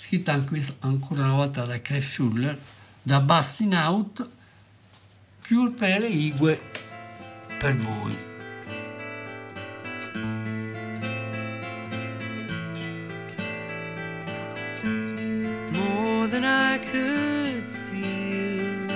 scritta 0.01 0.33
ancora 0.81 1.25
una 1.25 1.35
volta 1.35 1.67
da 1.67 1.79
Craig 1.83 2.03
Fuller, 2.03 2.59
da 3.03 3.21
Busting 3.21 3.75
Out, 3.75 4.29
più 5.43 5.75
per 5.75 6.01
le 6.01 6.09
igue 6.09 6.61
per 7.59 7.77
voi. 7.77 8.31
more 15.73 16.27
than 16.27 16.45
I 16.45 16.79
could 16.79 17.65
feel. 17.91 18.89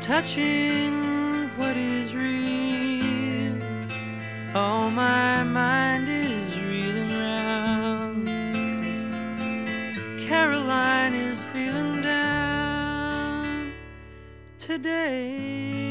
Touching 0.00 1.01
all 4.54 4.90
my 4.90 5.42
mind 5.44 6.08
is 6.08 6.60
reeling 6.60 7.10
round. 7.18 8.26
'Cause 8.26 9.04
Caroline 10.28 11.14
is 11.14 11.42
feeling 11.52 12.02
down 12.02 13.72
today. 14.58 15.81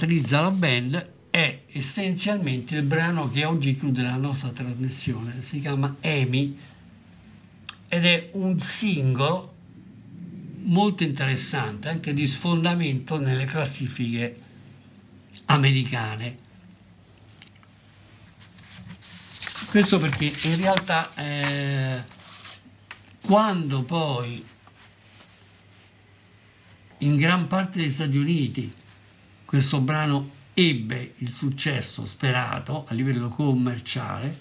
Caratterizza 0.00 0.40
la 0.40 0.50
band 0.50 1.10
è 1.30 1.62
essenzialmente 1.72 2.76
il 2.76 2.84
brano 2.84 3.28
che 3.28 3.44
oggi 3.44 3.76
chiude 3.76 4.02
la 4.02 4.16
nostra 4.16 4.48
trasmissione, 4.48 5.42
si 5.42 5.60
chiama 5.60 5.94
Amy 6.02 6.58
ed 7.86 8.06
è 8.06 8.30
un 8.32 8.58
singolo 8.58 9.54
molto 10.62 11.02
interessante, 11.02 11.90
anche 11.90 12.14
di 12.14 12.26
sfondamento 12.26 13.18
nelle 13.18 13.44
classifiche 13.44 14.36
americane. 15.46 16.36
Questo 19.68 20.00
perché 20.00 20.32
in 20.42 20.56
realtà 20.56 21.14
eh, 21.14 22.02
quando 23.20 23.82
poi 23.82 24.44
in 26.98 27.16
gran 27.16 27.46
parte 27.46 27.78
degli 27.78 27.90
Stati 27.90 28.16
Uniti 28.16 28.78
questo 29.50 29.80
brano 29.80 30.30
ebbe 30.54 31.14
il 31.16 31.30
successo 31.32 32.06
sperato 32.06 32.84
a 32.86 32.94
livello 32.94 33.26
commerciale, 33.26 34.38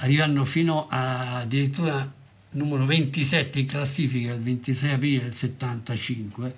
arrivando 0.00 0.44
fino 0.44 0.86
a 0.90 1.38
addirittura 1.38 2.12
numero 2.50 2.84
27 2.84 3.60
in 3.60 3.66
classifica 3.66 4.34
il 4.34 4.42
26 4.42 4.92
aprile 4.92 5.22
del 5.22 5.32
75. 5.32 6.56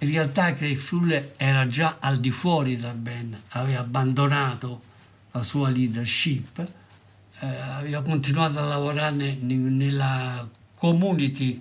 In 0.00 0.10
realtà 0.10 0.52
Craig 0.52 0.76
Fuller 0.76 1.32
era 1.38 1.66
già 1.66 1.96
al 2.00 2.20
di 2.20 2.30
fuori 2.30 2.76
della 2.76 2.92
band, 2.92 3.40
aveva 3.52 3.80
abbandonato 3.80 4.82
la 5.30 5.42
sua 5.42 5.70
leadership, 5.70 6.58
eh, 6.58 7.46
aveva 7.46 8.02
continuato 8.02 8.58
a 8.58 8.66
lavorare 8.66 9.14
ne- 9.14 9.38
nella 9.40 10.46
community 10.74 11.58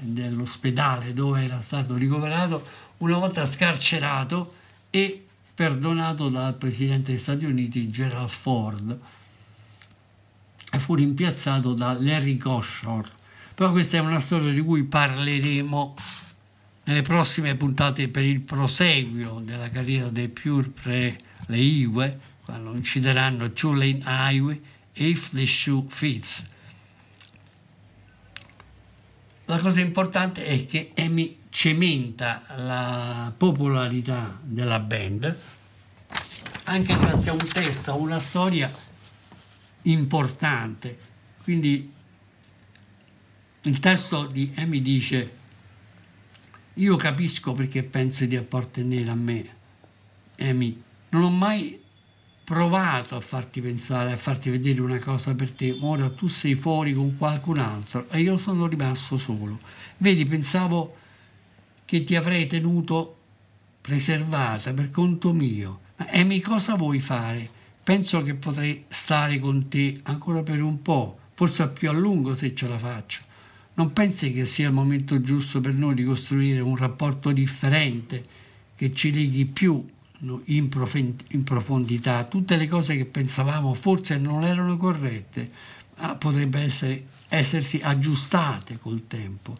dell'ospedale 0.00 1.12
dove 1.12 1.44
era 1.44 1.60
stato 1.60 1.94
ricoverato 1.94 2.66
una 2.98 3.18
volta 3.18 3.44
scarcerato 3.46 4.54
e 4.90 5.26
perdonato 5.54 6.28
dal 6.28 6.54
presidente 6.54 7.12
degli 7.12 7.20
Stati 7.20 7.44
Uniti 7.44 7.88
Gerald 7.88 8.28
Ford 8.28 8.98
e 10.72 10.78
fu 10.78 10.94
rimpiazzato 10.94 11.72
da 11.74 11.96
Larry 11.98 12.36
Goshor. 12.36 13.10
Però 13.54 13.70
questa 13.70 13.98
è 13.98 14.00
una 14.00 14.18
storia 14.18 14.52
di 14.52 14.60
cui 14.60 14.82
parleremo 14.82 15.94
nelle 16.84 17.02
prossime 17.02 17.54
puntate 17.54 18.08
per 18.08 18.24
il 18.24 18.40
proseguio 18.40 19.40
della 19.44 19.70
carriera 19.70 20.08
dei 20.08 20.28
Pure 20.28 20.68
Pre 20.68 21.20
le 21.46 21.56
Iwe, 21.56 22.18
quando 22.44 22.74
incideranno 22.74 23.52
Two 23.52 23.72
Lane 23.72 24.00
Highway 24.04 24.60
e 24.92 25.08
If 25.08 25.30
the 25.30 25.46
Shoe 25.46 25.84
Fits. 25.86 26.44
La 29.46 29.58
cosa 29.58 29.80
importante 29.80 30.44
è 30.46 30.66
che 30.66 30.92
Amy 30.96 31.36
cementa 31.54 32.42
la 32.56 33.32
popolarità 33.36 34.40
della 34.42 34.80
band, 34.80 35.38
anche 36.64 36.98
grazie 36.98 37.30
a 37.30 37.34
un 37.34 37.48
testo, 37.48 37.92
a 37.92 37.94
una 37.94 38.18
storia 38.18 38.68
importante. 39.82 40.98
Quindi 41.44 41.92
il 43.62 43.78
testo 43.78 44.26
di 44.26 44.52
Amy 44.56 44.82
dice, 44.82 45.36
io 46.74 46.96
capisco 46.96 47.52
perché 47.52 47.84
pensi 47.84 48.26
di 48.26 48.34
appartenere 48.34 49.10
a 49.10 49.14
me, 49.14 49.54
Amy, 50.40 50.82
non 51.10 51.22
ho 51.22 51.30
mai 51.30 51.80
provato 52.42 53.14
a 53.14 53.20
farti 53.20 53.60
pensare, 53.60 54.10
a 54.10 54.16
farti 54.16 54.50
vedere 54.50 54.80
una 54.80 54.98
cosa 54.98 55.32
per 55.36 55.54
te, 55.54 55.78
ora 55.80 56.10
tu 56.10 56.26
sei 56.26 56.56
fuori 56.56 56.92
con 56.94 57.16
qualcun 57.16 57.58
altro 57.58 58.08
e 58.10 58.22
io 58.22 58.38
sono 58.38 58.66
rimasto 58.66 59.16
solo. 59.16 59.60
Vedi, 59.98 60.24
pensavo 60.24 61.02
che 61.94 62.02
ti 62.02 62.16
avrei 62.16 62.48
tenuto 62.48 63.18
preservata 63.80 64.72
per 64.72 64.90
conto 64.90 65.32
mio. 65.32 65.78
Ma 65.98 66.08
Amy, 66.10 66.40
cosa 66.40 66.74
vuoi 66.74 66.98
fare? 66.98 67.48
Penso 67.84 68.20
che 68.24 68.34
potrei 68.34 68.86
stare 68.88 69.38
con 69.38 69.68
te 69.68 70.00
ancora 70.02 70.42
per 70.42 70.60
un 70.60 70.82
po', 70.82 71.16
forse 71.34 71.68
più 71.68 71.88
a 71.88 71.92
lungo 71.92 72.34
se 72.34 72.52
ce 72.52 72.66
la 72.66 72.78
faccio. 72.78 73.22
Non 73.74 73.92
pensi 73.92 74.32
che 74.32 74.44
sia 74.44 74.66
il 74.66 74.74
momento 74.74 75.20
giusto 75.20 75.60
per 75.60 75.74
noi 75.74 75.94
di 75.94 76.02
costruire 76.02 76.58
un 76.58 76.76
rapporto 76.76 77.30
differente 77.30 78.24
che 78.74 78.92
ci 78.92 79.12
leghi 79.12 79.46
più 79.46 79.88
in, 80.46 80.68
profondità? 81.44 82.24
Tutte 82.24 82.56
le 82.56 82.66
cose 82.66 82.96
che 82.96 83.04
pensavamo 83.04 83.72
forse 83.72 84.18
non 84.18 84.42
erano 84.42 84.76
corrette, 84.76 85.48
ma 86.00 86.16
potrebbe 86.16 86.58
essere, 86.58 87.06
essersi 87.28 87.78
aggiustate 87.80 88.78
col 88.80 89.06
tempo 89.06 89.58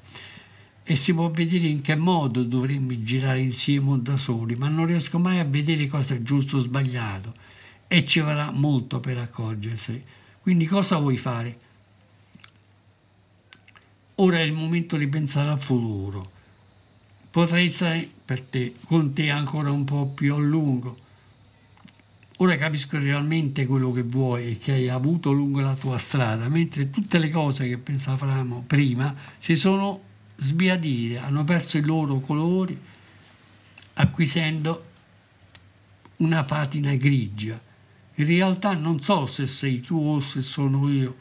e 0.87 0.97
si 0.97 1.15
può 1.15 1.31
vedere 1.31 1.67
in 1.67 1.81
che 1.81 1.97
modo 1.97 2.43
dovremmo 2.43 2.93
girare 3.03 3.41
insieme 3.41 3.93
o 3.93 3.97
da 3.97 4.19
soli, 4.19 4.55
ma 4.55 4.69
non 4.69 4.87
riesco 4.87 5.19
mai 5.19 5.39
a 5.39 5.45
vedere 5.45 5.87
cosa 5.87 6.15
è 6.15 6.23
giusto 6.23 6.57
o 6.57 6.61
sbagliato 6.61 7.33
e 7.89 8.05
ci 8.05 8.21
vorrà 8.21 8.51
molto 8.51 9.01
per 9.01 9.17
accorgersi. 9.17 10.03
Quindi 10.41 10.67
cosa 10.67 10.99
vuoi 10.99 11.17
fare? 11.17 11.59
Ora 14.17 14.39
è 14.39 14.43
il 14.43 14.53
momento 14.53 14.97
di 14.99 15.09
pensare 15.09 15.49
al 15.49 15.59
futuro. 15.59 16.31
Potrei 17.31 17.71
stare 17.71 18.09
per 18.25 18.43
te, 18.43 18.75
con 18.85 19.15
te 19.15 19.31
ancora 19.31 19.71
un 19.71 19.85
po' 19.85 20.07
più 20.07 20.35
a 20.35 20.39
lungo. 20.39 20.97
Ora 22.39 22.57
capisco 22.59 22.99
realmente 22.99 23.65
quello 23.65 23.91
che 23.91 24.03
vuoi 24.03 24.51
e 24.51 24.59
che 24.59 24.73
hai 24.73 24.89
avuto 24.89 25.33
lungo 25.33 25.61
la 25.61 25.75
tua 25.75 25.97
strada, 25.97 26.49
mentre 26.49 26.91
tutte 26.91 27.19
le 27.19 27.31
cose 27.31 27.69
che 27.69 27.79
pensavamo 27.79 28.65
prima 28.67 29.15
si 29.39 29.57
sono 29.57 30.13
sbiadite, 30.37 31.19
hanno 31.19 31.45
perso 31.45 31.79
i 31.79 31.85
loro 31.85 32.21
colori, 32.21 32.79
acquisendo 33.95 34.85
una 36.17 36.45
patina 36.45 36.95
grigia. 36.95 37.61
In 38.17 38.27
realtà 38.27 38.75
non 38.75 39.01
so 39.01 39.27
se 39.27 39.47
sei 39.47 39.81
tu 39.81 39.97
o 39.97 40.21
se 40.21 40.43
sono 40.43 40.89
io, 40.89 41.17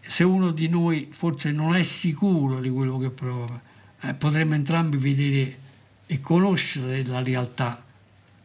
se 0.00 0.24
uno 0.24 0.50
di 0.50 0.68
noi 0.68 1.08
forse 1.10 1.52
non 1.52 1.74
è 1.74 1.82
sicuro 1.82 2.60
di 2.60 2.70
quello 2.70 2.98
che 2.98 3.10
prova, 3.10 3.60
eh, 4.00 4.14
potremmo 4.14 4.54
entrambi 4.54 4.96
vedere 4.96 5.58
e 6.06 6.20
conoscere 6.20 7.04
la 7.04 7.22
realtà 7.22 7.82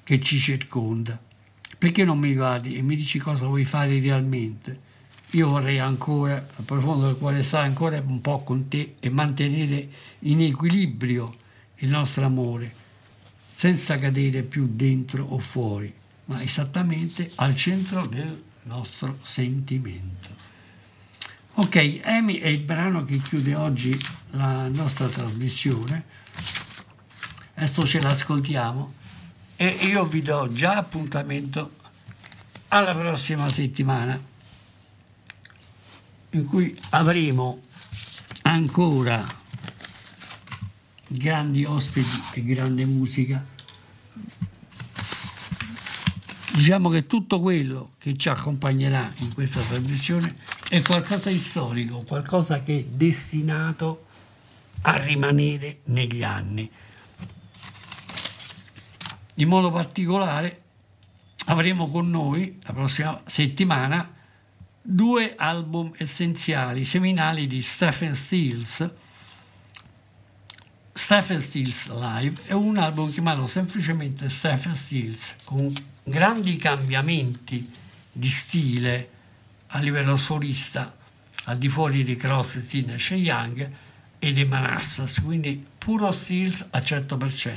che 0.03 0.19
ci 0.19 0.39
circonda. 0.39 1.19
Perché 1.77 2.05
non 2.05 2.17
mi 2.17 2.33
guardi 2.33 2.75
e 2.75 2.81
mi 2.81 2.95
dici 2.95 3.19
cosa 3.19 3.45
vuoi 3.45 3.65
fare 3.65 3.99
realmente? 3.99 4.85
Io 5.31 5.49
vorrei 5.49 5.77
ancora, 5.77 6.35
al 6.35 6.63
profondo 6.63 7.07
del 7.07 7.17
cuore 7.17 7.43
sta 7.43 7.59
ancora 7.59 8.01
un 8.05 8.21
po' 8.21 8.43
con 8.43 8.69
te 8.69 8.95
e 8.99 9.09
mantenere 9.09 9.89
in 10.19 10.39
equilibrio 10.39 11.35
il 11.77 11.89
nostro 11.89 12.25
amore, 12.25 12.73
senza 13.45 13.99
cadere 13.99 14.43
più 14.43 14.69
dentro 14.71 15.25
o 15.25 15.37
fuori, 15.39 15.93
ma 16.25 16.41
esattamente 16.41 17.29
al 17.35 17.57
centro 17.57 18.05
del 18.05 18.41
nostro 18.63 19.17
sentimento. 19.21 20.29
Ok, 21.55 22.01
Amy 22.03 22.35
è 22.35 22.47
il 22.47 22.59
brano 22.59 23.03
che 23.03 23.19
chiude 23.19 23.53
oggi 23.55 23.99
la 24.31 24.69
nostra 24.69 25.07
trasmissione. 25.07 26.05
Adesso 27.55 27.85
ce 27.85 27.99
l'ascoltiamo 27.99 28.93
e 29.57 29.67
io 29.81 30.05
vi 30.05 30.21
do 30.21 30.49
già 30.53 30.77
appuntamento 30.77 31.71
alla 32.69 32.93
prossima 32.93 33.49
settimana 33.49 34.35
in 36.37 36.45
cui 36.45 36.75
avremo 36.91 37.63
ancora 38.43 39.25
grandi 41.07 41.65
ospiti 41.65 42.21
e 42.33 42.43
grande 42.43 42.85
musica. 42.85 43.43
Diciamo 46.53 46.89
che 46.89 47.05
tutto 47.05 47.39
quello 47.39 47.91
che 47.97 48.17
ci 48.17 48.29
accompagnerà 48.29 49.11
in 49.17 49.33
questa 49.33 49.61
trasmissione 49.61 50.35
è 50.69 50.81
qualcosa 50.81 51.29
di 51.29 51.37
storico, 51.37 52.03
qualcosa 52.05 52.61
che 52.61 52.79
è 52.79 52.83
destinato 52.83 54.05
a 54.81 54.95
rimanere 55.03 55.79
negli 55.85 56.23
anni. 56.23 56.69
In 59.35 59.47
modo 59.47 59.71
particolare 59.71 60.61
avremo 61.45 61.87
con 61.87 62.09
noi 62.09 62.57
la 62.63 62.73
prossima 62.73 63.21
settimana 63.25 64.15
due 64.89 65.35
album 65.35 65.91
essenziali, 65.97 66.85
seminali 66.85 67.45
di 67.45 67.61
Stephen 67.61 68.15
Stills, 68.15 68.89
Stephen 70.93 71.41
Stills 71.41 71.89
Live 71.89 72.43
e 72.45 72.53
un 72.53 72.77
album 72.77 73.11
chiamato 73.11 73.45
semplicemente 73.47 74.29
Stephen 74.29 74.73
Stills 74.75 75.35
con 75.43 75.73
grandi 76.03 76.55
cambiamenti 76.55 77.69
di 78.13 78.29
stile 78.29 79.09
a 79.67 79.79
livello 79.79 80.15
solista 80.15 80.95
al 81.43 81.57
di 81.57 81.67
fuori 81.67 82.05
di 82.05 82.15
Crosby, 82.15 82.85
Nash 82.85 83.09
Young 83.09 83.69
e 84.19 84.31
dei 84.31 84.45
Manassas, 84.45 85.19
quindi 85.21 85.61
puro 85.77 86.11
Stills 86.11 86.65
al 86.69 86.81
100%. 86.81 87.51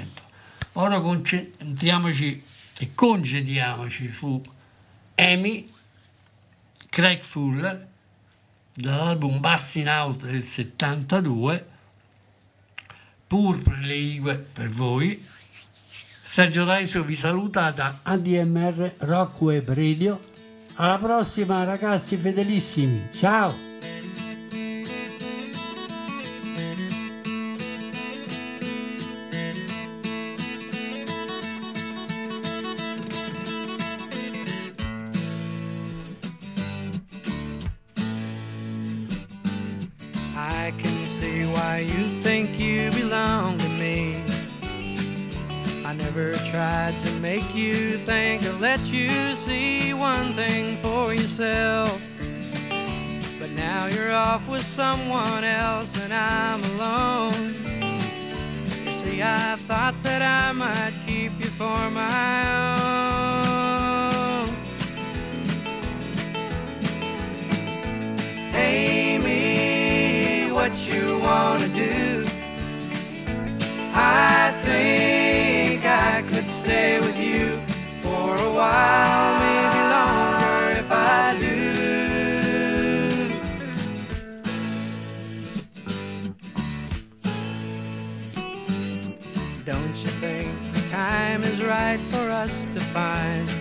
Ora 0.72 1.00
concentriamoci 1.00 2.42
e 2.76 2.90
congediamoci 2.92 4.10
su 4.10 4.42
Amy 5.14 5.78
Craig 6.90 7.22
Fuller 7.22 7.86
dall'album 8.74 9.40
Busting 9.40 9.86
Out 9.86 10.26
del 10.26 10.42
72 10.42 11.66
Pur 13.28 13.56
le 13.82 14.34
per 14.52 14.68
voi. 14.68 15.24
Sergio 16.22 16.64
Daiso 16.64 17.04
vi 17.04 17.14
saluta 17.14 17.70
da 17.70 18.00
ADMR 18.02 18.94
Rock 18.98 19.40
Web 19.40 19.68
Radio. 19.72 20.20
Alla 20.74 20.98
prossima 20.98 21.62
ragazzi 21.62 22.16
fedelissimi. 22.16 23.06
Ciao 23.12 23.69
I 40.50 40.72
can 40.78 41.06
see 41.06 41.44
why 41.44 41.78
you 41.78 42.02
think 42.20 42.58
you 42.58 42.90
belong 42.90 43.58
to 43.58 43.68
me. 43.70 44.16
I 45.84 45.92
never 45.92 46.34
tried 46.52 46.98
to 47.00 47.12
make 47.20 47.54
you 47.54 47.96
think 47.98 48.44
or 48.44 48.52
let 48.52 48.80
you 48.92 49.10
see 49.34 49.92
one 49.92 50.32
thing 50.34 50.76
for 50.78 51.14
yourself. 51.14 52.00
But 53.40 53.50
now 53.52 53.86
you're 53.86 54.12
off 54.12 54.46
with 54.48 54.62
someone 54.62 55.44
else 55.44 55.98
and 56.02 56.12
I'm 56.12 56.60
alone. 56.74 57.54
You 58.84 58.92
see, 58.92 59.22
I 59.22 59.56
thought 59.68 59.94
that 60.02 60.22
I 60.22 60.52
might 60.52 60.94
keep 61.06 61.32
you 61.40 61.50
for 61.60 61.90
my 61.90 62.44
own. 62.84 63.10
Amy, 68.54 69.49
what 70.70 70.86
you 70.86 71.18
wanna 71.18 71.66
do? 71.68 72.24
I 73.92 74.52
think 74.62 75.84
I 75.84 76.22
could 76.30 76.46
stay 76.46 77.00
with 77.00 77.18
you 77.18 77.56
for 78.02 78.36
a 78.36 78.50
while, 78.52 79.40
maybe 79.40 79.80
longer 79.96 80.78
if 80.78 80.90
I 80.92 81.36
do. 81.40 81.70
Don't 89.64 89.96
you 90.04 90.10
think 90.22 90.48
the 90.72 90.88
time 90.88 91.42
is 91.42 91.60
right 91.64 91.98
for 91.98 92.28
us 92.30 92.66
to 92.66 92.80
find 92.94 93.59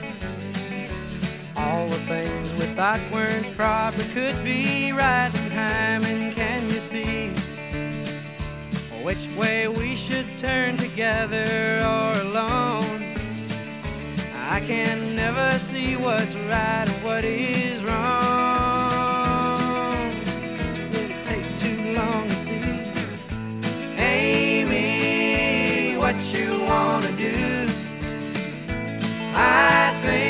the 1.90 2.00
things 2.08 2.54
we 2.54 2.66
thought 2.76 3.02
weren't 3.12 3.56
proper 3.58 4.04
could 4.14 4.42
be 4.44 4.92
right 4.92 5.34
in 5.34 5.50
time? 5.52 6.04
And 6.06 6.34
can 6.34 6.64
you 6.70 6.80
see 6.80 7.34
which 9.10 9.28
way 9.38 9.68
we 9.68 9.96
should 9.96 10.26
turn 10.38 10.76
together 10.76 11.82
or 11.82 12.12
alone. 12.22 13.16
I 14.36 14.62
can 14.68 15.16
never 15.16 15.58
see 15.58 15.96
what's 15.96 16.36
right 16.36 16.88
and 16.88 17.04
what 17.04 17.26
is 17.26 17.84
wrong. 17.84 17.98
Did 20.92 21.10
it 21.12 21.24
take 21.24 21.58
too 21.58 21.94
long 21.94 22.28
to 22.28 22.36
see? 22.36 22.62
Amy, 23.98 25.96
what 25.98 26.16
you 26.34 26.62
wanna 26.66 27.12
do? 27.14 27.66
I 29.34 30.00
think 30.04 30.29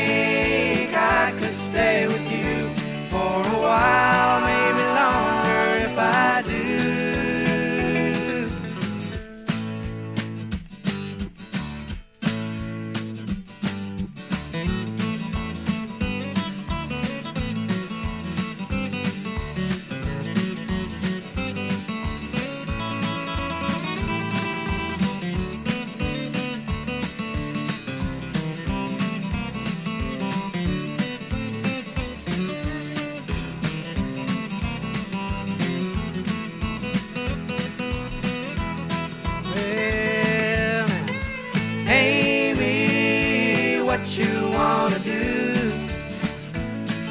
what 43.99 44.17
you 44.17 44.49
wanna 44.51 44.99
do? 44.99 45.73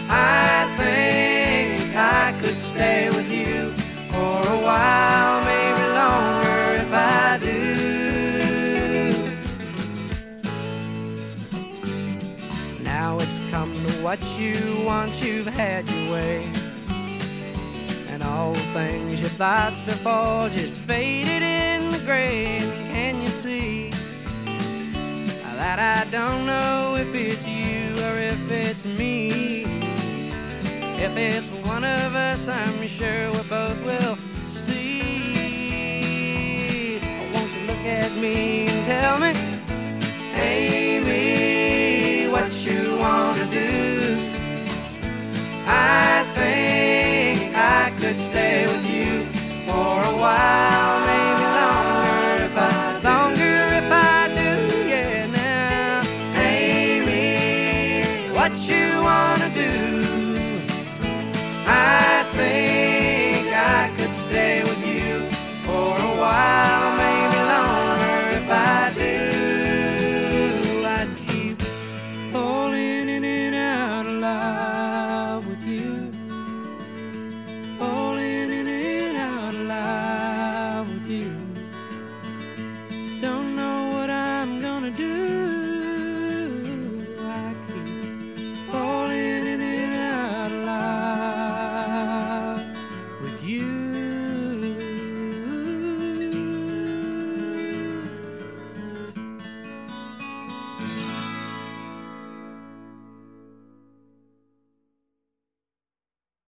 I 0.08 0.74
think 0.78 1.94
I 1.94 2.34
could 2.40 2.56
stay 2.56 3.10
with 3.10 3.30
you 3.30 3.72
for 4.08 4.40
a 4.56 4.58
while, 4.68 5.44
maybe 5.44 5.82
longer 6.02 6.76
if 6.84 6.90
I 6.92 7.38
do. 7.40 7.62
Now 12.82 13.18
it's 13.18 13.40
come 13.50 13.72
to 13.84 13.92
what 14.02 14.20
you 14.38 14.82
want, 14.86 15.22
you've 15.22 15.46
had 15.46 15.86
your 15.90 16.12
way. 16.14 16.46
And 18.08 18.22
all 18.22 18.52
the 18.52 18.66
things 18.72 19.20
you 19.20 19.28
thought 19.28 19.74
before 19.84 20.48
just 20.48 20.74
faded 20.74 21.42
in 21.42 21.90
the 21.90 22.00
grave. 22.06 22.64
Can 22.92 23.20
you 23.20 23.28
see 23.28 23.77
that 25.68 25.80
I 25.98 26.08
don't 26.10 26.46
know 26.46 26.96
if 26.96 27.14
it's 27.14 27.46
you 27.46 27.92
or 28.06 28.16
if 28.16 28.50
it's 28.50 28.86
me. 28.86 29.64
If 30.96 31.14
it's 31.14 31.50
one 31.68 31.84
of 31.84 32.14
us, 32.14 32.48
I'm 32.48 32.86
sure 32.86 33.30
we 33.32 33.42
both 33.50 33.78
will 33.84 34.16
see. 34.48 34.98
Won't 37.34 37.52
you 37.54 37.66
look 37.66 37.84
at 37.84 38.10
me 38.16 38.66
and 38.66 38.86
tell 38.86 39.18
me, 39.18 39.34
Amy, 40.40 42.28
what 42.32 42.50
you 42.64 42.96
wanna 42.96 43.44
do? 43.50 44.16
I 45.66 46.24
think 46.34 47.54
I 47.54 47.92
could 48.00 48.16
stay 48.16 48.64
with 48.64 48.86
you 48.86 49.26
for 49.66 50.02
a 50.02 50.16
while. 50.16 51.07